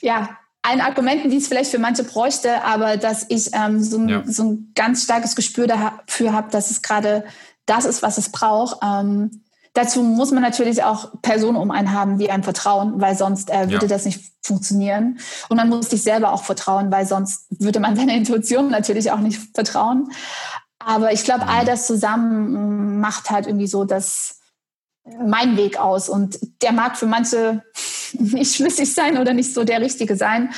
[0.01, 4.09] ja, allen Argumenten, die es vielleicht für manche bräuchte, aber dass ich ähm, so, ein,
[4.09, 4.23] ja.
[4.25, 7.25] so ein ganz starkes Gespür dafür habe, dass es gerade
[7.67, 8.79] das ist, was es braucht.
[8.83, 9.43] Ähm,
[9.75, 13.71] dazu muss man natürlich auch Personen um einen haben, die einem vertrauen, weil sonst äh,
[13.71, 13.89] würde ja.
[13.89, 15.19] das nicht funktionieren.
[15.49, 19.21] Und man muss sich selber auch vertrauen, weil sonst würde man seiner Intuition natürlich auch
[19.21, 20.11] nicht vertrauen.
[20.79, 24.41] Aber ich glaube, all das zusammen macht halt irgendwie so das
[25.05, 26.09] mein Weg aus.
[26.09, 27.63] Und der mag für manche
[28.13, 30.53] nicht schlüssig sein oder nicht so der richtige sein.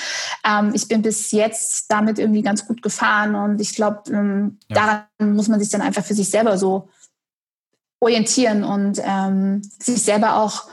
[0.46, 5.04] Ähm, ich bin bis jetzt damit irgendwie ganz gut gefahren und ich glaube, ähm, ja.
[5.18, 6.88] daran muss man sich dann einfach für sich selber so
[8.04, 10.64] orientieren und ähm, sich selber auch,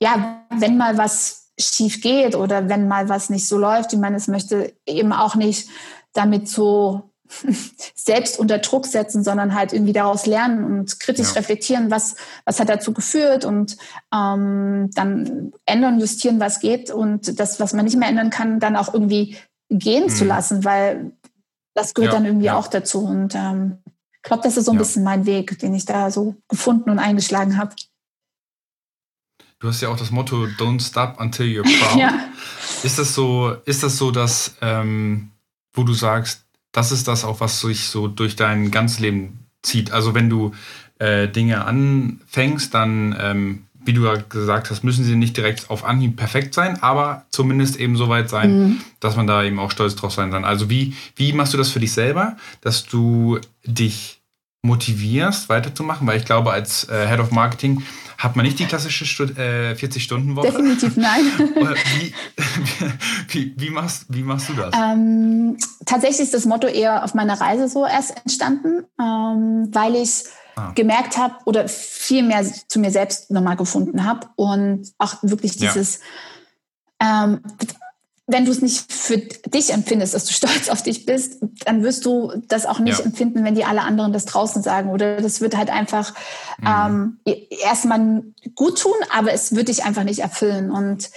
[0.00, 4.14] ja, wenn mal was schief geht oder wenn mal was nicht so läuft, wie man
[4.14, 5.68] es möchte, eben auch nicht
[6.12, 7.10] damit so
[7.94, 11.34] selbst unter Druck setzen, sondern halt irgendwie daraus lernen und kritisch ja.
[11.34, 13.76] reflektieren, was, was hat dazu geführt und
[14.14, 18.76] ähm, dann ändern, justieren, was geht und das, was man nicht mehr ändern kann, dann
[18.76, 19.36] auch irgendwie
[19.70, 20.10] gehen mhm.
[20.10, 21.12] zu lassen, weil
[21.74, 22.56] das gehört ja, dann irgendwie ja.
[22.56, 23.04] auch dazu.
[23.04, 23.78] Und ähm,
[24.26, 26.98] ich glaube, das ist so ein bisschen mein Weg, den ich da so gefunden und
[26.98, 27.76] eingeschlagen habe.
[29.60, 31.96] Du hast ja auch das Motto Don't stop until you're proud.
[31.96, 32.12] ja.
[32.82, 35.30] Ist das so, ist das so, dass ähm,
[35.72, 39.92] wo du sagst, das ist das auch, was sich so durch dein ganzes Leben zieht.
[39.92, 40.50] Also wenn du
[40.98, 45.84] äh, Dinge anfängst, dann, ähm, wie du ja gesagt hast, müssen sie nicht direkt auf
[45.84, 48.80] Anhieb perfekt sein, aber zumindest eben so weit sein, mhm.
[48.98, 50.44] dass man da eben auch stolz drauf sein kann.
[50.44, 54.22] Also wie, wie machst du das für dich selber, dass du dich
[54.62, 56.06] motivierst, weiterzumachen?
[56.06, 57.82] Weil ich glaube, als äh, Head of Marketing
[58.18, 60.46] hat man nicht die klassische äh, 40-Stunden-Woche?
[60.46, 61.24] Definitiv nein.
[61.98, 62.14] wie,
[63.28, 64.74] wie, wie, machst, wie machst du das?
[64.74, 70.24] Ähm, tatsächlich ist das Motto eher auf meiner Reise so erst entstanden, ähm, weil ich
[70.56, 70.72] ah.
[70.74, 76.00] gemerkt habe oder viel mehr zu mir selbst nochmal gefunden habe und auch wirklich dieses
[77.00, 77.24] ja.
[77.24, 77.40] ähm,
[78.28, 82.04] wenn du es nicht für dich empfindest, dass du stolz auf dich bist, dann wirst
[82.04, 83.04] du das auch nicht ja.
[83.04, 84.90] empfinden, wenn die alle anderen das draußen sagen.
[84.90, 86.12] Oder das wird halt einfach
[86.58, 87.18] mhm.
[87.24, 88.24] ähm, erstmal
[88.56, 90.72] gut tun, aber es wird dich einfach nicht erfüllen.
[90.72, 91.10] Und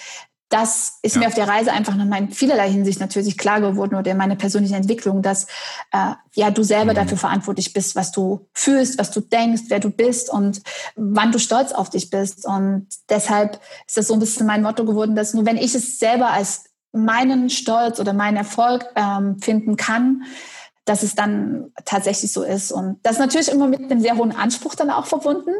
[0.50, 1.22] das ist ja.
[1.22, 4.36] mir auf der Reise einfach nochmal in vielerlei Hinsicht natürlich klar geworden oder in meiner
[4.36, 5.45] persönlichen Entwicklung, dass
[5.91, 6.98] äh, ja du selber mhm.
[6.98, 10.62] dafür verantwortlich bist, was du fühlst, was du denkst, wer du bist und
[10.95, 12.45] wann du stolz auf dich bist.
[12.45, 16.00] Und deshalb ist das so ein bisschen mein Motto geworden, dass nur wenn ich es
[16.00, 20.23] selber als meinen Stolz oder meinen Erfolg ähm, finden kann,
[20.89, 22.71] dass es dann tatsächlich so ist.
[22.71, 25.52] Und das ist natürlich immer mit einem sehr hohen Anspruch dann auch verbunden.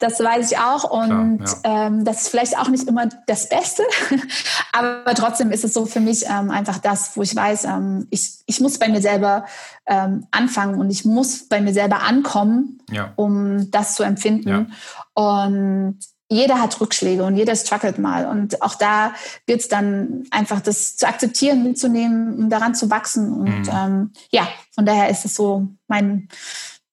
[0.00, 0.90] Das weiß ich auch.
[0.90, 1.86] Und Klar, ja.
[1.86, 3.84] ähm, das ist vielleicht auch nicht immer das Beste.
[4.72, 8.40] Aber trotzdem ist es so für mich ähm, einfach das, wo ich weiß, ähm, ich,
[8.46, 9.44] ich muss bei mir selber
[9.86, 13.12] ähm, anfangen und ich muss bei mir selber ankommen, ja.
[13.14, 14.48] um das zu empfinden.
[14.48, 14.66] Ja.
[15.14, 16.00] Und
[16.34, 18.26] jeder hat Rückschläge und jeder struggelt mal.
[18.26, 19.14] Und auch da
[19.46, 23.32] gilt es dann einfach, das zu akzeptieren, mitzunehmen und daran zu wachsen.
[23.32, 23.70] Und mhm.
[23.72, 26.28] ähm, ja, von daher ist es so mein,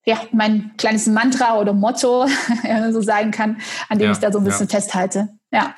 [0.05, 2.25] ja, mein kleines Mantra oder Motto,
[2.63, 3.57] wenn man so sagen kann,
[3.89, 4.79] an dem ja, ich da so ein bisschen ja.
[4.79, 5.29] festhalte.
[5.51, 5.75] Ja.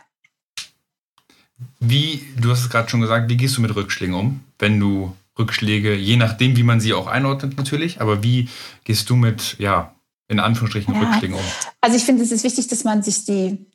[1.79, 5.15] Wie, du hast es gerade schon gesagt, wie gehst du mit Rückschlägen um, wenn du
[5.37, 8.49] Rückschläge, je nachdem, wie man sie auch einordnet natürlich, aber wie
[8.83, 9.93] gehst du mit, ja,
[10.27, 11.01] in Anführungsstrichen ja.
[11.01, 11.43] Rückschlägen um?
[11.81, 13.65] Also ich finde, es ist wichtig, dass man sich die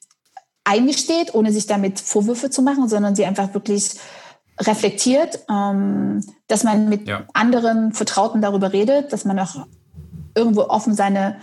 [0.65, 3.95] eingesteht, ohne sich damit Vorwürfe zu machen, sondern sie einfach wirklich
[4.61, 7.25] reflektiert, ähm, dass man mit ja.
[7.33, 9.67] anderen Vertrauten darüber redet, dass man auch
[10.35, 11.37] irgendwo offen seine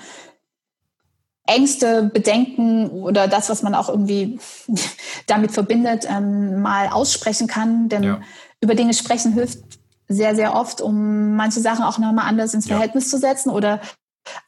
[1.48, 4.39] Ängste, Bedenken oder das, was man auch irgendwie
[5.28, 7.88] damit verbindet, ähm, mal aussprechen kann.
[7.89, 8.22] Denn ja.
[8.62, 9.60] über Dinge sprechen hilft
[10.08, 13.10] sehr, sehr oft, um manche Sachen auch nochmal anders ins Verhältnis ja.
[13.12, 13.82] zu setzen oder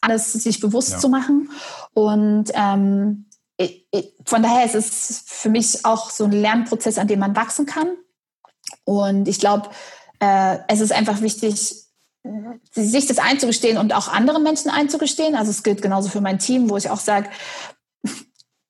[0.02, 1.00] alles sich bewusst ja.
[1.00, 1.50] zu machen.
[1.94, 3.26] Und ähm,
[3.58, 7.36] ich, ich, von daher ist es für mich auch so ein Lernprozess, an dem man
[7.36, 7.90] wachsen kann.
[8.84, 9.70] Und ich glaube,
[10.20, 11.88] äh, es ist einfach wichtig,
[12.72, 15.36] sich das einzugestehen und auch anderen Menschen einzugestehen.
[15.36, 17.30] Also es gilt genauso für mein Team, wo ich auch sage,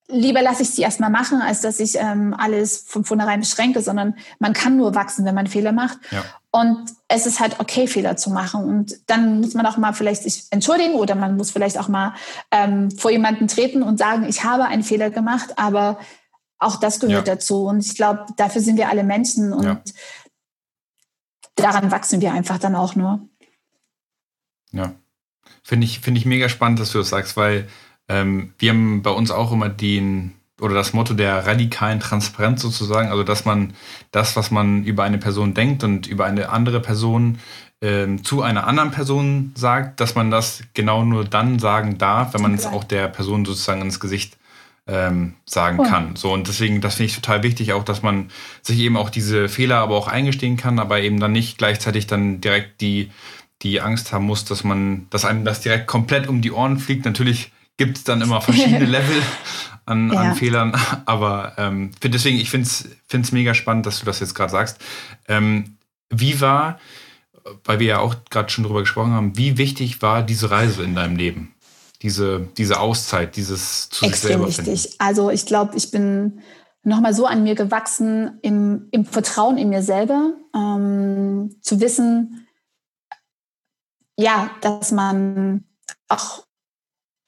[0.08, 4.16] lieber lasse ich sie erstmal machen, als dass ich ähm, alles von vornherein beschränke, sondern
[4.40, 5.98] man kann nur wachsen, wenn man Fehler macht.
[6.12, 6.24] Ja.
[6.52, 8.64] Und es ist halt okay, Fehler zu machen.
[8.64, 12.16] Und dann muss man auch mal vielleicht sich entschuldigen oder man muss vielleicht auch mal
[12.52, 16.00] ähm, vor jemanden treten und sagen, ich habe einen Fehler gemacht, aber
[16.58, 17.36] auch das gehört ja.
[17.36, 17.66] dazu.
[17.66, 19.82] Und ich glaube, dafür sind wir alle Menschen und ja.
[21.56, 23.28] daran wachsen wir einfach dann auch nur.
[24.72, 24.94] Ja.
[25.64, 27.68] Finde ich, finde ich mega spannend, dass du das sagst, weil
[28.10, 33.10] ähm, wir haben bei uns auch immer den oder das Motto der radikalen Transparenz sozusagen,
[33.10, 33.76] also dass man
[34.12, 37.38] das, was man über eine Person denkt und über eine andere Person
[37.80, 42.42] ähm, zu einer anderen Person sagt, dass man das genau nur dann sagen darf, wenn
[42.42, 44.38] man es auch der Person sozusagen ins Gesicht
[44.88, 45.86] ähm, sagen cool.
[45.86, 46.16] kann.
[46.16, 48.32] So und deswegen, das finde ich total wichtig, auch, dass man
[48.64, 52.42] sich eben auch diese Fehler aber auch eingestehen kann, aber eben dann nicht gleichzeitig dann
[52.42, 53.12] direkt die
[53.64, 57.06] die Angst haben muss, dass man, dass einem das direkt komplett um die Ohren fliegt.
[57.06, 59.22] Natürlich gibt es dann immer verschiedene Level
[59.86, 60.20] an, ja.
[60.20, 64.52] an Fehlern, aber ähm, deswegen, ich finde es mega spannend, dass du das jetzt gerade
[64.52, 64.80] sagst.
[65.28, 65.78] Ähm,
[66.10, 66.80] wie war,
[67.64, 70.96] weil wir ja auch gerade schon drüber gesprochen haben, wie wichtig war diese Reise in
[70.96, 71.54] deinem Leben?
[72.02, 74.96] Diese, diese Auszeit, dieses zu Extrem sich selber wichtig.
[75.00, 76.42] Also ich glaube, ich bin
[76.84, 82.48] nochmal so an mir gewachsen im, im Vertrauen in mir selber, ähm, zu wissen,
[84.16, 85.66] ja, dass man
[86.08, 86.47] auch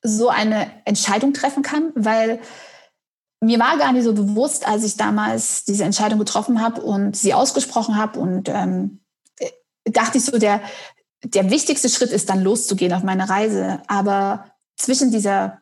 [0.02, 2.40] so eine Entscheidung treffen kann, weil
[3.42, 7.34] mir war gar nicht so bewusst, als ich damals diese Entscheidung getroffen habe und sie
[7.34, 9.00] ausgesprochen habe und ähm,
[9.86, 10.62] dachte ich so, der,
[11.24, 13.82] der wichtigste Schritt ist dann loszugehen auf meine Reise.
[13.88, 15.62] Aber zwischen dieser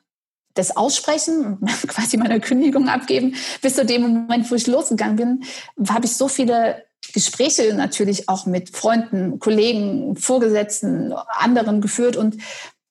[0.54, 5.43] das Aussprechen und quasi meine Kündigung abgeben, bis zu dem Moment, wo ich losgegangen bin,
[5.89, 12.38] habe ich so viele Gespräche natürlich auch mit Freunden, Kollegen, Vorgesetzten, anderen geführt und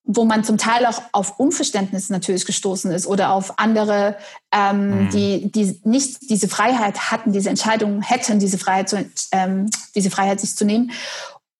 [0.07, 4.16] wo man zum Teil auch auf Unverständnis natürlich gestoßen ist oder auf andere,
[4.53, 5.11] ähm, mhm.
[5.11, 10.40] die, die nicht diese Freiheit hatten, diese Entscheidung hätten, diese Freiheit, zu, ähm, diese Freiheit
[10.40, 10.92] sich zu nehmen.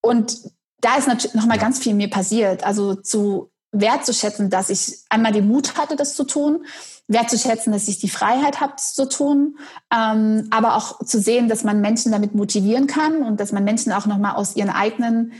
[0.01, 0.39] Und
[0.81, 2.63] da ist natürlich noch mal ganz viel mir passiert.
[2.63, 6.65] Also zu wertzuschätzen, dass ich einmal den Mut hatte, das zu tun,
[7.09, 9.59] wertzuschätzen, dass ich die Freiheit habe, das zu tun,
[9.93, 13.93] ähm, aber auch zu sehen, dass man Menschen damit motivieren kann und dass man Menschen
[13.93, 15.33] auch noch mal aus ihren eigenen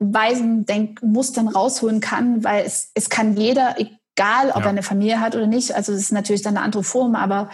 [0.00, 4.62] Denkweisen, Denkmustern rausholen kann, weil es, es kann jeder, egal ob ja.
[4.62, 7.50] er eine Familie hat oder nicht, also es ist natürlich dann eine andere Form, aber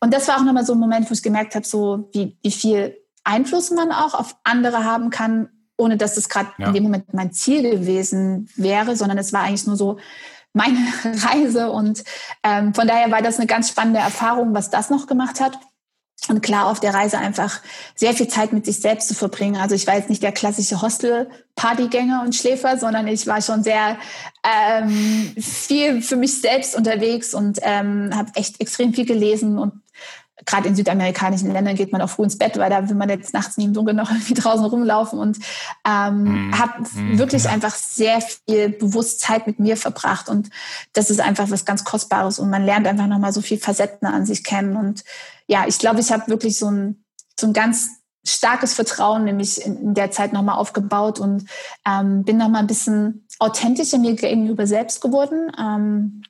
[0.00, 2.52] und das war auch nochmal so ein Moment, wo ich gemerkt habe, so wie, wie
[2.52, 6.68] viel Einfluss man auch auf andere haben kann, ohne dass das gerade ja.
[6.68, 9.98] in dem Moment mein Ziel gewesen wäre, sondern es war eigentlich nur so
[10.52, 11.70] meine Reise.
[11.70, 12.04] Und
[12.44, 15.58] ähm, von daher war das eine ganz spannende Erfahrung, was das noch gemacht hat.
[16.28, 17.60] Und klar, auf der Reise einfach
[17.94, 19.56] sehr viel Zeit mit sich selbst zu verbringen.
[19.56, 23.96] Also ich war jetzt nicht der klassische Hostel-Partygänger und Schläfer, sondern ich war schon sehr
[24.44, 29.58] ähm, viel für mich selbst unterwegs und ähm, habe echt extrem viel gelesen.
[29.58, 29.72] Und
[30.44, 33.34] gerade in südamerikanischen Ländern geht man auch früh ins Bett, weil da will man jetzt
[33.34, 35.18] nachts nie im Dunkeln noch irgendwie draußen rumlaufen.
[35.18, 35.38] Und
[35.86, 40.28] ähm, mm, habe mm, wirklich einfach sehr viel Bewusstheit mit mir verbracht.
[40.28, 40.50] Und
[40.92, 42.38] das ist einfach was ganz Kostbares.
[42.38, 44.76] Und man lernt einfach nochmal so viel Facetten an sich kennen.
[44.76, 45.04] Und
[45.48, 47.04] ja, ich glaube, ich habe wirklich so ein,
[47.38, 47.88] so ein ganz
[48.26, 51.44] starkes Vertrauen nämlich in, in der Zeit nochmal aufgebaut und
[51.86, 55.50] ähm, bin nochmal ein bisschen authentischer mir gegenüber selbst geworden.
[55.58, 56.22] Ähm,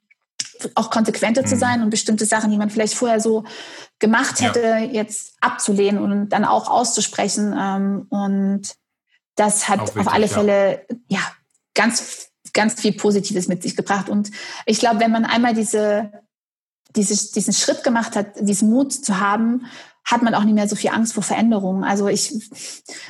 [0.75, 1.61] auch konsequenter zu mhm.
[1.61, 3.45] sein und bestimmte Sachen, die man vielleicht vorher so
[3.99, 4.79] gemacht hätte, ja.
[4.79, 7.55] jetzt abzulehnen und dann auch auszusprechen.
[7.59, 8.75] Ähm, und
[9.37, 11.19] das hat wirklich, auf alle Fälle ja.
[11.19, 11.21] ja
[11.75, 14.09] ganz ganz viel Positives mit sich gebracht.
[14.09, 14.31] Und
[14.67, 16.11] ich glaube, wenn man einmal diese
[16.97, 19.67] diese, diesen Schritt gemacht hat, diesen Mut zu haben,
[20.11, 21.85] hat man auch nicht mehr so viel Angst vor Veränderungen.
[21.85, 22.33] Also ich,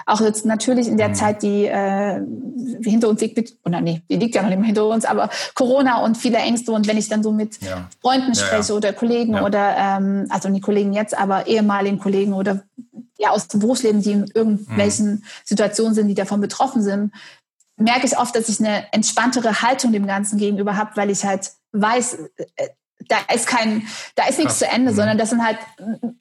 [0.04, 1.14] auch jetzt natürlich in der mhm.
[1.14, 2.20] Zeit, die äh,
[2.82, 6.02] hinter uns liegt, oder nee, die liegt ja noch nicht mehr hinter uns, aber Corona
[6.04, 7.88] und viele Ängste und wenn ich dann so mit ja.
[8.00, 8.74] Freunden spreche ja, ja.
[8.74, 12.64] oder Kollegen oder, ähm, also nicht Kollegen jetzt, aber ehemaligen Kollegen oder
[13.16, 15.22] ja aus dem Berufsleben, die in irgendwelchen mhm.
[15.44, 17.12] Situationen sind, die davon betroffen sind,
[17.76, 21.52] merke ich oft, dass ich eine entspanntere Haltung dem Ganzen gegenüber habe, weil ich halt
[21.72, 22.18] weiß,
[22.56, 22.68] äh,
[23.06, 24.70] da ist kein, da ist nichts Krass.
[24.70, 24.96] zu Ende, mhm.
[24.96, 25.58] sondern das sind halt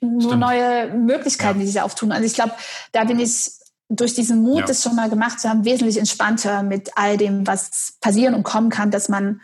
[0.02, 0.40] nur Stimmt.
[0.40, 1.66] neue Möglichkeiten, ja.
[1.66, 2.12] die sich auftun.
[2.12, 2.54] Also ich glaube,
[2.92, 3.52] da bin ich
[3.90, 4.66] durch diesen Mut, ja.
[4.66, 8.70] das schon mal gemacht zu haben, wesentlich entspannter mit all dem, was passieren und kommen
[8.70, 9.42] kann, dass man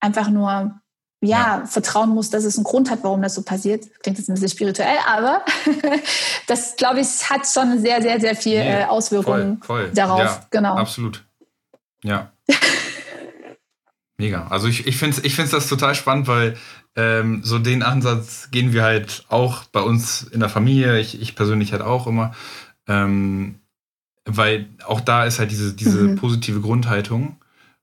[0.00, 0.80] einfach nur
[1.20, 3.84] ja, ja, vertrauen muss, dass es einen Grund hat, warum das so passiert.
[4.02, 5.44] Klingt jetzt ein bisschen spirituell, aber
[6.46, 9.94] das, glaube ich, hat schon sehr, sehr, sehr viel nee, Auswirkungen voll, voll.
[9.94, 10.20] darauf.
[10.20, 10.76] Ja, genau.
[10.76, 11.24] Absolut.
[12.04, 12.30] Ja.
[14.18, 14.48] Mega.
[14.48, 16.56] Also ich, ich finde ich find's das total spannend, weil
[16.96, 21.36] ähm, so den Ansatz gehen wir halt auch bei uns in der Familie, ich, ich
[21.36, 22.34] persönlich halt auch immer,
[22.88, 23.60] ähm,
[24.24, 26.16] weil auch da ist halt diese, diese mhm.
[26.16, 27.36] positive Grundhaltung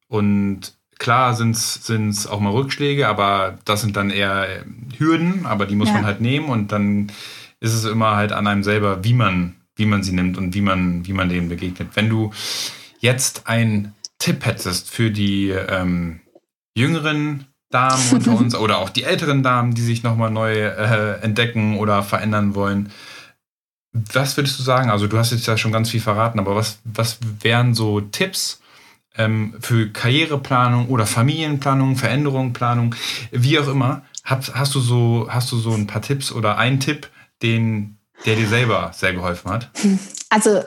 [0.09, 4.65] und klar sind es auch mal Rückschläge, aber das sind dann eher
[4.97, 5.95] Hürden, aber die muss ja.
[5.95, 7.11] man halt nehmen und dann
[7.61, 10.61] ist es immer halt an einem selber, wie man, wie man sie nimmt und wie
[10.61, 11.89] man, wie man denen begegnet.
[11.95, 12.31] Wenn du
[12.99, 16.19] jetzt einen Tipp hättest für die ähm,
[16.75, 21.77] jüngeren Damen unter uns oder auch die älteren Damen, die sich nochmal neu äh, entdecken
[21.77, 22.91] oder verändern wollen.
[23.91, 24.89] Was würdest du sagen?
[24.89, 28.61] Also du hast jetzt ja schon ganz viel verraten, aber was, was wären so Tipps
[29.17, 32.95] ähm, für Karriereplanung oder Familienplanung, Veränderungsplanung,
[33.31, 34.03] wie auch immer?
[34.23, 37.09] Hast, hast, du so, hast du so ein paar Tipps oder einen Tipp,
[37.41, 39.69] den, der dir selber sehr geholfen hat?
[40.29, 40.63] Also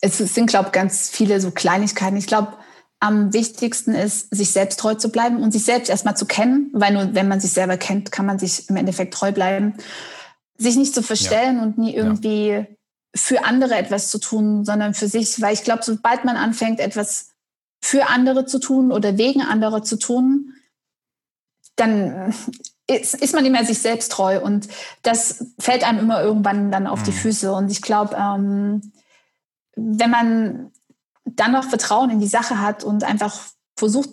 [0.00, 2.16] es sind, glaube ich, ganz viele so Kleinigkeiten.
[2.16, 2.52] Ich glaube,
[3.00, 6.92] am wichtigsten ist, sich selbst treu zu bleiben und sich selbst erstmal zu kennen, weil
[6.92, 9.74] nur wenn man sich selber kennt, kann man sich im Endeffekt treu bleiben.
[10.56, 11.62] Sich nicht zu verstellen ja.
[11.62, 12.66] und nie irgendwie ja.
[13.14, 17.30] für andere etwas zu tun, sondern für sich, weil ich glaube, sobald man anfängt, etwas
[17.80, 20.54] für andere zu tun oder wegen anderer zu tun,
[21.76, 22.34] dann
[22.88, 24.66] ist, ist man mehr sich selbst treu und
[25.02, 27.04] das fällt einem immer irgendwann dann auf mhm.
[27.04, 27.52] die Füße.
[27.52, 28.92] Und ich glaube, ähm,
[29.76, 30.72] wenn man
[31.36, 33.38] dann noch Vertrauen in die Sache hat und einfach
[33.76, 34.10] versucht,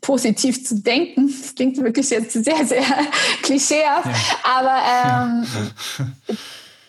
[0.00, 1.28] positiv zu denken.
[1.28, 2.84] Das klingt wirklich jetzt sehr, sehr
[3.42, 4.16] klischeehaft, ja.
[4.44, 5.46] aber
[6.06, 6.06] ähm,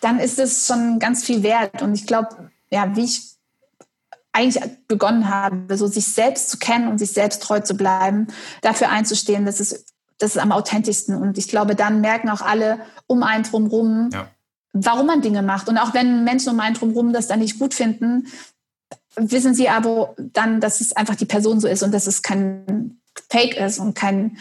[0.00, 1.82] dann ist es schon ganz viel wert.
[1.82, 3.36] Und ich glaube, ja, wie ich
[4.32, 8.26] eigentlich begonnen habe, so sich selbst zu kennen und sich selbst treu zu bleiben,
[8.60, 9.86] dafür einzustehen, das ist,
[10.18, 11.16] das ist am authentischsten.
[11.16, 14.28] Und ich glaube, dann merken auch alle um einen drumherum, ja.
[14.74, 15.68] warum man Dinge macht.
[15.68, 18.26] Und auch wenn Menschen um einen drumherum das dann nicht gut finden,
[19.16, 23.00] wissen sie aber dann, dass es einfach die Person so ist und dass es kein
[23.30, 24.38] Fake ist und kein,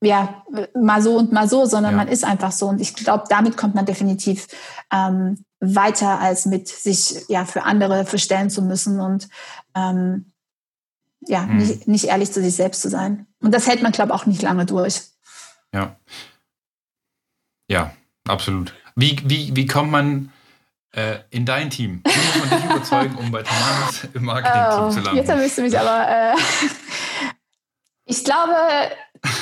[0.00, 1.96] ja, mal so und mal so, sondern ja.
[1.96, 2.68] man ist einfach so.
[2.68, 4.46] Und ich glaube, damit kommt man definitiv
[4.92, 9.28] ähm, weiter, als mit sich ja für andere verstellen zu müssen und
[9.74, 10.32] ähm,
[11.26, 11.56] ja, mhm.
[11.56, 13.26] nicht, nicht ehrlich zu sich selbst zu sein.
[13.40, 15.02] Und das hält man, glaube ich, auch nicht lange durch.
[15.74, 15.96] Ja.
[17.68, 17.92] Ja,
[18.26, 18.74] absolut.
[18.94, 20.32] Wie, wie, wie kommt man
[20.92, 22.02] äh, in dein Team.
[22.04, 25.16] Wie muss man dich überzeugen, um bei Tamaris im Marketing-Team oh, zu landen?
[25.16, 26.08] Jetzt erwischst du mich aber.
[26.08, 26.34] Äh,
[28.06, 28.54] ich glaube,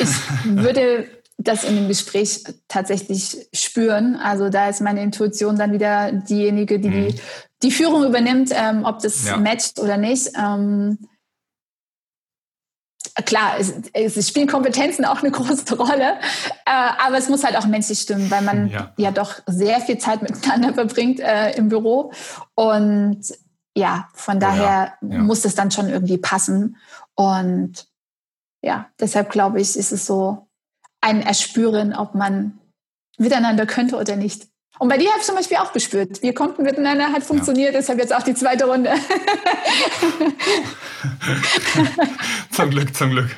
[0.01, 0.09] ich
[0.45, 4.17] würde das in dem Gespräch tatsächlich spüren.
[4.17, 7.09] Also da ist meine Intuition dann wieder diejenige, die mhm.
[7.09, 7.21] die,
[7.63, 9.37] die Führung übernimmt, ähm, ob das ja.
[9.37, 10.31] matcht oder nicht.
[10.37, 10.99] Ähm,
[13.25, 16.19] klar, es, es, spielen Kompetenzen auch eine große Rolle,
[16.67, 19.99] äh, aber es muss halt auch menschlich stimmen, weil man ja, ja doch sehr viel
[19.99, 22.13] Zeit miteinander verbringt äh, im Büro
[22.55, 23.23] und
[23.75, 25.19] ja, von daher ja, ja.
[25.19, 26.77] muss es dann schon irgendwie passen
[27.15, 27.87] und
[28.63, 30.49] ja, deshalb glaube ich, ist es so
[31.01, 32.59] ein Erspüren, ob man
[33.19, 34.49] miteinander könnte oder nicht.
[34.79, 36.21] Und bei dir habe ich zum Beispiel auch gespürt.
[36.23, 37.81] Wir konnten miteinander, hat funktioniert, ja.
[37.81, 38.91] deshalb jetzt auch die zweite Runde.
[42.51, 43.31] zum Glück, zum Glück.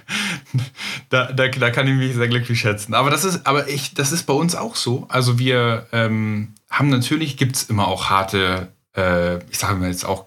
[1.10, 2.94] Da, da, da kann ich mich sehr glücklich schätzen.
[2.94, 5.06] Aber das ist, aber ich, das ist bei uns auch so.
[5.08, 10.04] Also wir ähm, haben natürlich, gibt es immer auch harte, äh, ich sage mal jetzt
[10.04, 10.26] auch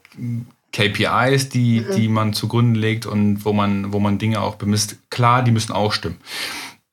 [0.72, 1.96] KPIs, die, mhm.
[1.96, 4.96] die man zugrunde legt und wo man, wo man Dinge auch bemisst.
[5.10, 6.18] Klar, die müssen auch stimmen.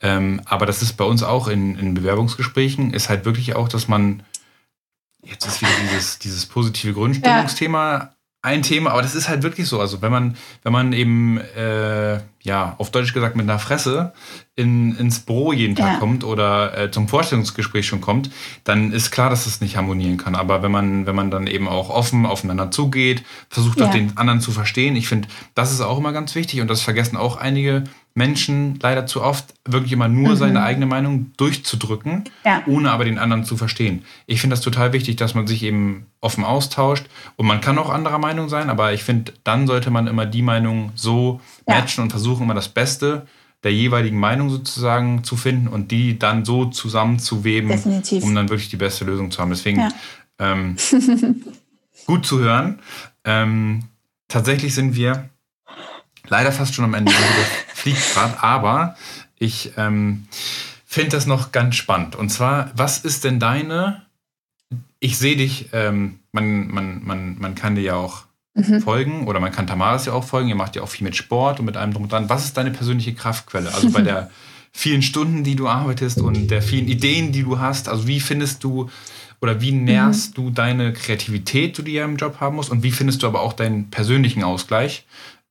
[0.01, 3.89] Ähm, aber das ist bei uns auch in, in Bewerbungsgesprächen, ist halt wirklich auch, dass
[3.89, 4.23] man,
[5.25, 8.15] jetzt ist wieder dieses, dieses positive Grundstimmungsthema ja.
[8.43, 9.81] ein Thema, aber das ist halt wirklich so.
[9.81, 14.13] Also wenn man, wenn man eben, äh, ja, auf Deutsch gesagt mit einer Fresse
[14.55, 15.99] in, ins Büro jeden Tag ja.
[15.99, 18.31] kommt oder äh, zum Vorstellungsgespräch schon kommt,
[18.63, 20.37] dann ist klar, dass das nicht harmonieren kann.
[20.37, 23.87] Aber wenn man, wenn man dann eben auch offen aufeinander zugeht, versucht ja.
[23.87, 25.27] auch den anderen zu verstehen, ich finde,
[25.57, 27.83] das ist auch immer ganz wichtig und das vergessen auch einige
[28.19, 30.37] Menschen leider zu oft wirklich immer nur mhm.
[30.37, 32.63] seine eigene Meinung durchzudrücken, ja.
[32.67, 34.05] ohne aber den anderen zu verstehen.
[34.27, 37.07] Ich finde das total wichtig, dass man sich eben offen austauscht
[37.37, 40.43] und man kann auch anderer Meinung sein, aber ich finde, dann sollte man immer die
[40.43, 41.77] Meinung so ja.
[41.77, 43.27] matchen und versuchen, immer das Beste
[43.63, 48.25] der jeweiligen Meinung sozusagen zu finden und die dann so zusammenzuweben, Definitiv.
[48.25, 49.51] um dann wirklich die beste Lösung zu haben.
[49.51, 49.89] Deswegen ja.
[50.41, 50.77] ähm,
[52.07, 52.81] gut zu hören.
[53.25, 53.85] Ähm,
[54.29, 55.29] tatsächlich sind wir
[56.29, 57.13] leider fast schon am Ende.
[57.79, 58.97] fliegt gerade, aber
[59.39, 60.27] ich ähm,
[60.85, 62.17] finde das noch ganz spannend.
[62.17, 64.03] Und zwar, was ist denn deine?
[65.01, 68.25] Ich sehe dich, ähm, man, man, man, man kann dir ja auch
[68.55, 68.81] mhm.
[68.81, 70.49] folgen oder man kann Tamaras ja auch folgen.
[70.49, 72.29] Ihr macht ja auch viel mit Sport und mit allem drum und dran.
[72.29, 73.73] Was ist deine persönliche Kraftquelle?
[73.73, 74.31] Also bei der
[74.73, 77.89] vielen Stunden, die du arbeitest und der vielen Ideen, die du hast.
[77.89, 78.91] Also wie findest du
[79.41, 80.43] oder wie nährst mhm.
[80.43, 82.71] du deine Kreativität, die du ja im Job haben musst?
[82.71, 85.05] Und wie findest du aber auch deinen persönlichen Ausgleich?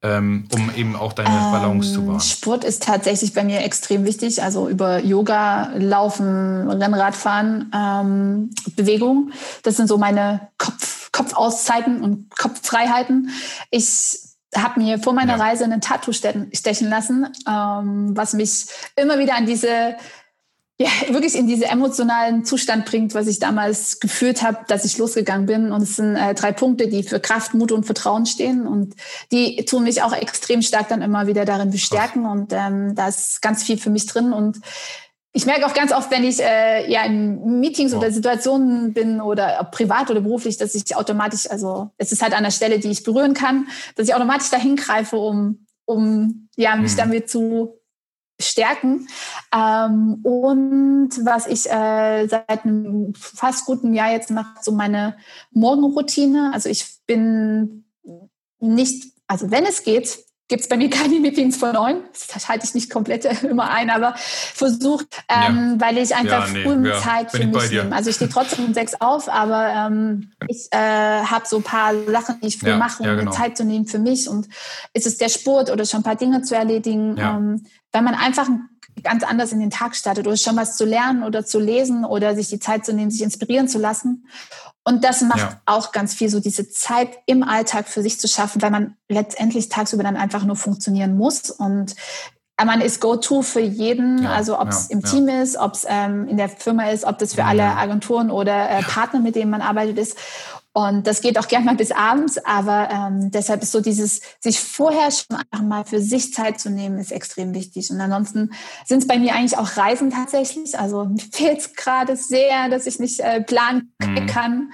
[0.04, 2.20] Ähm, um eben auch deine ähm, Balance zu wahren?
[2.20, 4.44] Sport ist tatsächlich bei mir extrem wichtig.
[4.44, 9.32] Also über Yoga, Laufen, Rennradfahren, ähm, Bewegung.
[9.64, 13.32] Das sind so meine Kopf, Kopfauszeiten und Kopffreiheiten.
[13.72, 14.20] Ich
[14.56, 15.44] habe mir vor meiner ja.
[15.44, 19.96] Reise ein Tattoo stechen lassen, ähm, was mich immer wieder an diese
[20.80, 25.48] ja, wirklich in diesen emotionalen Zustand bringt, was ich damals gefühlt habe, dass ich losgegangen
[25.48, 25.72] bin.
[25.72, 28.68] Und es sind äh, drei Punkte, die für Kraft, Mut und Vertrauen stehen.
[28.68, 28.96] Und
[29.32, 32.28] die tun mich auch extrem stark dann immer wieder darin bestärken.
[32.28, 34.34] Und ähm, da ist ganz viel für mich drin.
[34.34, 34.60] Und
[35.34, 39.68] ich merke auch ganz oft, wenn ich äh, ja in Meetings oder Situationen bin oder
[39.72, 43.04] privat oder beruflich, dass ich automatisch, also es ist halt an der Stelle, die ich
[43.04, 46.98] berühren kann, dass ich automatisch dahin greife, um, um ja, mich mhm.
[46.98, 47.80] damit zu
[48.40, 49.08] stärken.
[49.54, 55.18] Ähm, und was ich äh, seit einem fast guten Jahr jetzt mache, so meine
[55.52, 56.52] Morgenroutine.
[56.54, 57.86] Also ich bin
[58.60, 60.20] nicht, also wenn es geht,
[60.50, 62.02] gibt es bei mir keine Meetings vor neun.
[62.34, 65.86] Das halte ich nicht komplett immer ein, aber versucht, ähm, ja.
[65.86, 67.96] weil ich einfach ja, nee, früh ja, Zeit für mich nehme.
[67.96, 71.94] Also ich stehe trotzdem um sechs auf, aber ähm, ich äh, habe so ein paar
[72.10, 73.32] Sachen, die ich früh mache, um genau.
[73.32, 74.28] Zeit zu nehmen für mich.
[74.28, 74.48] Und
[74.94, 78.50] ist es der Sport oder schon ein paar Dinge zu erledigen, ähm, weil man einfach
[79.04, 82.36] ganz anders in den Tag startet oder schon was zu lernen oder zu lesen oder
[82.36, 84.28] sich die Zeit zu nehmen, sich inspirieren zu lassen.
[84.84, 85.62] Und das macht ja.
[85.66, 89.68] auch ganz viel, so diese Zeit im Alltag für sich zu schaffen, weil man letztendlich
[89.68, 91.50] tagsüber dann einfach nur funktionieren muss.
[91.52, 91.96] Und
[92.66, 95.86] man ist Go-To für jeden, ja, also ob es ja, im Team ist, ob es
[95.88, 99.52] ähm, in der Firma ist, ob das für alle Agenturen oder äh, Partner, mit denen
[99.52, 100.18] man arbeitet, ist.
[100.78, 104.60] Und das geht auch gern mal bis abends, aber ähm, deshalb ist so dieses, sich
[104.60, 107.90] vorher schon einfach mal für sich Zeit zu nehmen, ist extrem wichtig.
[107.90, 108.52] Und ansonsten
[108.86, 110.78] sind es bei mir eigentlich auch Reisen tatsächlich.
[110.78, 114.28] Also mir fehlt es gerade sehr, dass ich nicht äh, planen mhm.
[114.28, 114.72] kann.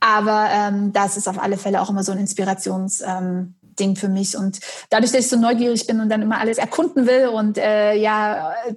[0.00, 3.00] Aber ähm, das ist auf alle Fälle auch immer so ein Inspirations.
[3.02, 4.36] Ähm, Ding für mich.
[4.36, 4.58] Und
[4.90, 8.52] dadurch, dass ich so neugierig bin und dann immer alles erkunden will und äh, ja,
[8.52, 8.74] äh,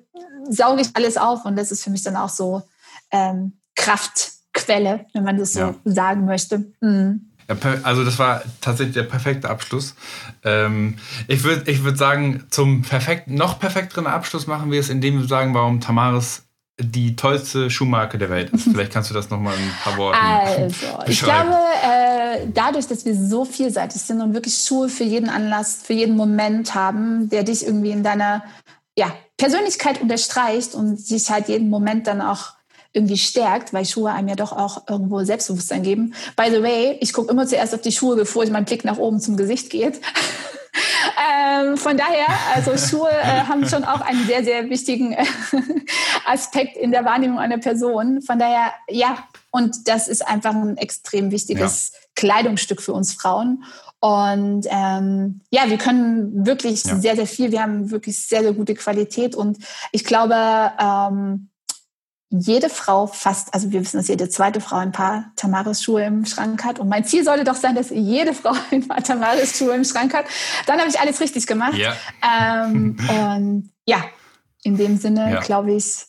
[0.50, 1.46] sauge ich alles auf.
[1.46, 2.64] Und das ist für mich dann auch so
[3.12, 5.76] ähm, Kraft Quelle, wenn man das so ja.
[5.86, 6.66] sagen möchte.
[6.82, 7.28] Mhm.
[7.84, 9.95] Also das war tatsächlich der perfekte Abschluss.
[10.43, 10.97] Ähm,
[11.28, 15.28] ich würde ich würd sagen, zum perfekt, noch perfekteren Abschluss machen wir es, indem wir
[15.28, 16.43] sagen, warum Tamaris
[16.80, 18.64] die tollste Schuhmarke der Welt ist.
[18.72, 20.76] Vielleicht kannst du das nochmal in ein paar Worten Also,
[21.08, 25.80] ich glaube, äh, dadurch, dass wir so vielseitig sind und wirklich Schuhe für jeden Anlass,
[25.84, 28.43] für jeden Moment haben, der dich irgendwie in deiner
[28.97, 32.57] ja, Persönlichkeit unterstreicht und dich halt jeden Moment dann auch
[32.98, 36.14] irgendwie stärkt, weil Schuhe einem ja doch auch irgendwo Selbstbewusstsein geben.
[36.36, 38.98] By the way, ich gucke immer zuerst auf die Schuhe, bevor ich mein Blick nach
[38.98, 40.02] oben zum Gesicht geht.
[41.62, 45.26] ähm, von daher, also Schuhe äh, haben schon auch einen sehr, sehr wichtigen äh,
[46.26, 48.22] Aspekt in der Wahrnehmung einer Person.
[48.22, 49.18] Von daher, ja,
[49.52, 52.00] und das ist einfach ein extrem wichtiges ja.
[52.16, 53.64] Kleidungsstück für uns Frauen.
[54.00, 56.98] Und ähm, ja, wir können wirklich ja.
[56.98, 57.52] sehr, sehr viel.
[57.52, 59.36] Wir haben wirklich sehr, sehr gute Qualität.
[59.36, 59.58] Und
[59.91, 60.36] ich glaube,
[60.80, 61.50] ähm,
[62.30, 66.64] jede Frau fast, also wir wissen, dass jede zweite Frau ein paar Tamaris-Schuhe im Schrank
[66.66, 66.80] hat.
[66.80, 70.26] Und mein Ziel sollte doch sein, dass jede Frau ein paar Tamaris-Schuhe im Schrank hat.
[70.66, 71.76] Dann habe ich alles richtig gemacht.
[71.76, 71.96] Ja.
[72.22, 74.04] Ähm, und ja,
[74.64, 75.40] in dem Sinne ja.
[75.40, 76.06] glaube ich,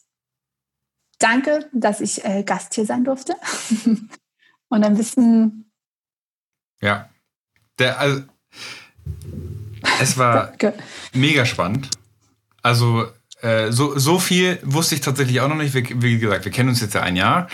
[1.19, 3.35] danke, dass ich äh, Gast hier sein durfte.
[4.69, 5.71] und ein bisschen.
[6.81, 7.09] Ja.
[7.79, 8.23] Der, also,
[10.01, 10.53] es war
[11.13, 11.91] mega spannend.
[12.63, 13.07] Also
[13.41, 15.75] äh, so, so viel wusste ich tatsächlich auch noch nicht.
[15.75, 17.49] Wie, wie gesagt, wir kennen uns jetzt ja ein Jahr.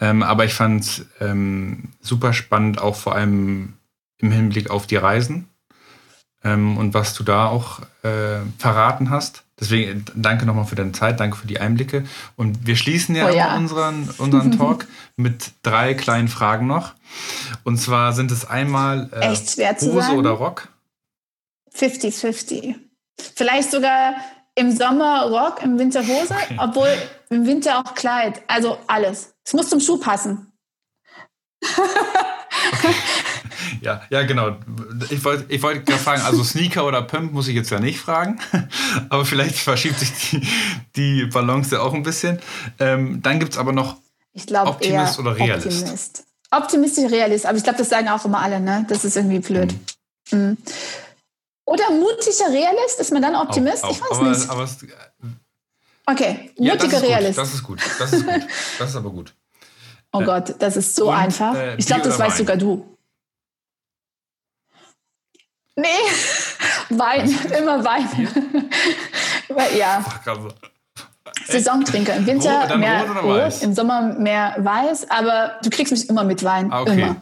[0.00, 3.74] Ähm, aber ich fand es ähm, super spannend, auch vor allem
[4.18, 5.48] im Hinblick auf die Reisen
[6.42, 9.44] ähm, und was du da auch äh, verraten hast.
[9.58, 12.04] Deswegen danke nochmal für deine Zeit, danke für die Einblicke.
[12.36, 13.56] Und wir schließen ja, oh ja.
[13.56, 16.92] unseren, unseren Talk mit drei kleinen Fragen noch.
[17.62, 20.68] Und zwar sind es einmal äh, Hose oder Rock?
[21.72, 22.74] 50-50.
[23.36, 24.14] Vielleicht sogar
[24.54, 26.88] im Sommer Rock, im Winter Hose, obwohl
[27.30, 28.42] im Winter auch Kleid.
[28.46, 29.34] Also alles.
[29.44, 30.52] Es muss zum Schuh passen.
[31.62, 32.94] Okay.
[33.80, 34.56] Ja, ja, genau.
[35.10, 38.00] Ich wollte ich wollt gerade fragen, also Sneaker oder Pimp muss ich jetzt ja nicht
[38.00, 38.40] fragen,
[39.10, 40.46] aber vielleicht verschiebt sich die,
[40.96, 42.38] die Balance auch ein bisschen.
[42.78, 43.98] Ähm, dann gibt es aber noch
[44.32, 45.82] ich glaub, Optimist oder Realist.
[45.82, 46.24] Optimist.
[46.50, 48.86] Optimistisch Realist, aber ich glaube, das sagen auch immer alle, ne?
[48.88, 49.74] Das ist irgendwie blöd.
[50.30, 50.38] Mhm.
[50.38, 50.56] Mhm.
[51.66, 53.84] Oder mutiger Realist, ist man dann Optimist?
[53.84, 53.92] Auch, auch.
[53.92, 54.50] Ich weiß aber, nicht.
[54.50, 54.76] Aber es,
[56.06, 57.38] okay, mutiger ja, Realist.
[57.38, 58.42] Das ist gut, das ist gut.
[58.78, 59.34] Das ist aber gut.
[60.12, 61.54] Oh äh, Gott, das ist so Und, einfach.
[61.54, 62.96] Äh, ich glaube, das weißt sogar du.
[65.76, 65.86] Nee,
[66.90, 68.28] Wein, immer Wein.
[69.76, 70.04] ja.
[71.46, 72.14] Saisontrinker.
[72.16, 76.24] Im Winter rot, mehr rot, rot im Sommer mehr weiß, aber du kriegst mich immer
[76.24, 76.72] mit Wein.
[76.72, 77.02] Ah, okay.
[77.02, 77.16] Immer.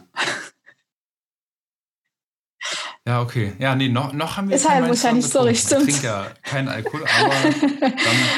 [3.05, 3.53] Ja, okay.
[3.59, 5.77] Ja, nee, noch, noch haben wir Ist halt wahrscheinlich so richtig.
[5.77, 7.69] Ich trinke ja keinen Alkohol, aber dann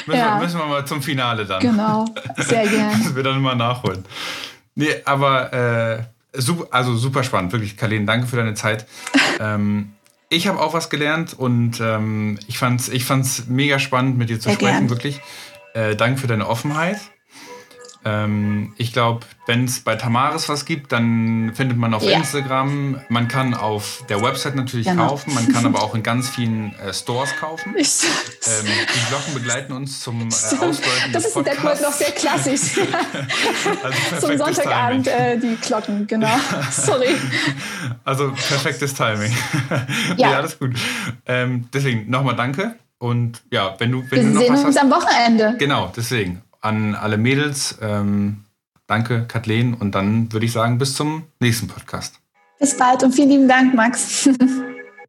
[0.07, 0.35] müssen, ja.
[0.35, 1.59] wir, müssen wir mal zum Finale dann.
[1.61, 2.05] Genau,
[2.37, 2.97] sehr gerne.
[2.97, 4.03] Dass wir dann mal nachholen.
[4.73, 6.03] Nee, aber äh,
[6.33, 8.87] super, also super spannend, wirklich, Karlen, danke für deine Zeit.
[9.39, 9.93] ähm,
[10.29, 14.29] ich habe auch was gelernt und ähm, ich fand es ich fand's mega spannend, mit
[14.29, 14.89] dir zu Sehr sprechen, gern.
[14.89, 15.21] wirklich.
[15.75, 16.97] Äh, danke für deine Offenheit.
[18.07, 22.17] Ähm, ich glaube, wenn es bei Tamaris was gibt, dann findet man auf ja.
[22.17, 23.01] Instagram.
[23.09, 25.07] Man kann auf der Website natürlich genau.
[25.07, 27.75] kaufen, man kann aber auch in ganz vielen äh, Stores kaufen.
[27.75, 32.77] Ähm, die Glocken begleiten uns zum äh, Ausläuten Das ist in Detmold noch sehr klassisch.
[33.83, 33.97] also
[34.27, 36.37] zum Sonntagabend äh, die Glocken, genau.
[36.71, 37.15] Sorry.
[38.03, 39.35] Also perfektes Timing.
[40.17, 40.31] ja.
[40.31, 40.75] ja, alles gut.
[41.25, 42.75] Ähm, deswegen nochmal danke.
[42.97, 45.55] Und ja, wenn du, wenn Wir du noch sehen was uns hast, am Wochenende.
[45.59, 47.77] Genau, deswegen an alle Mädels.
[47.81, 48.43] Ähm,
[48.87, 49.73] danke, Kathleen.
[49.73, 52.19] Und dann würde ich sagen, bis zum nächsten Podcast.
[52.59, 54.29] Bis bald und vielen lieben Dank, Max.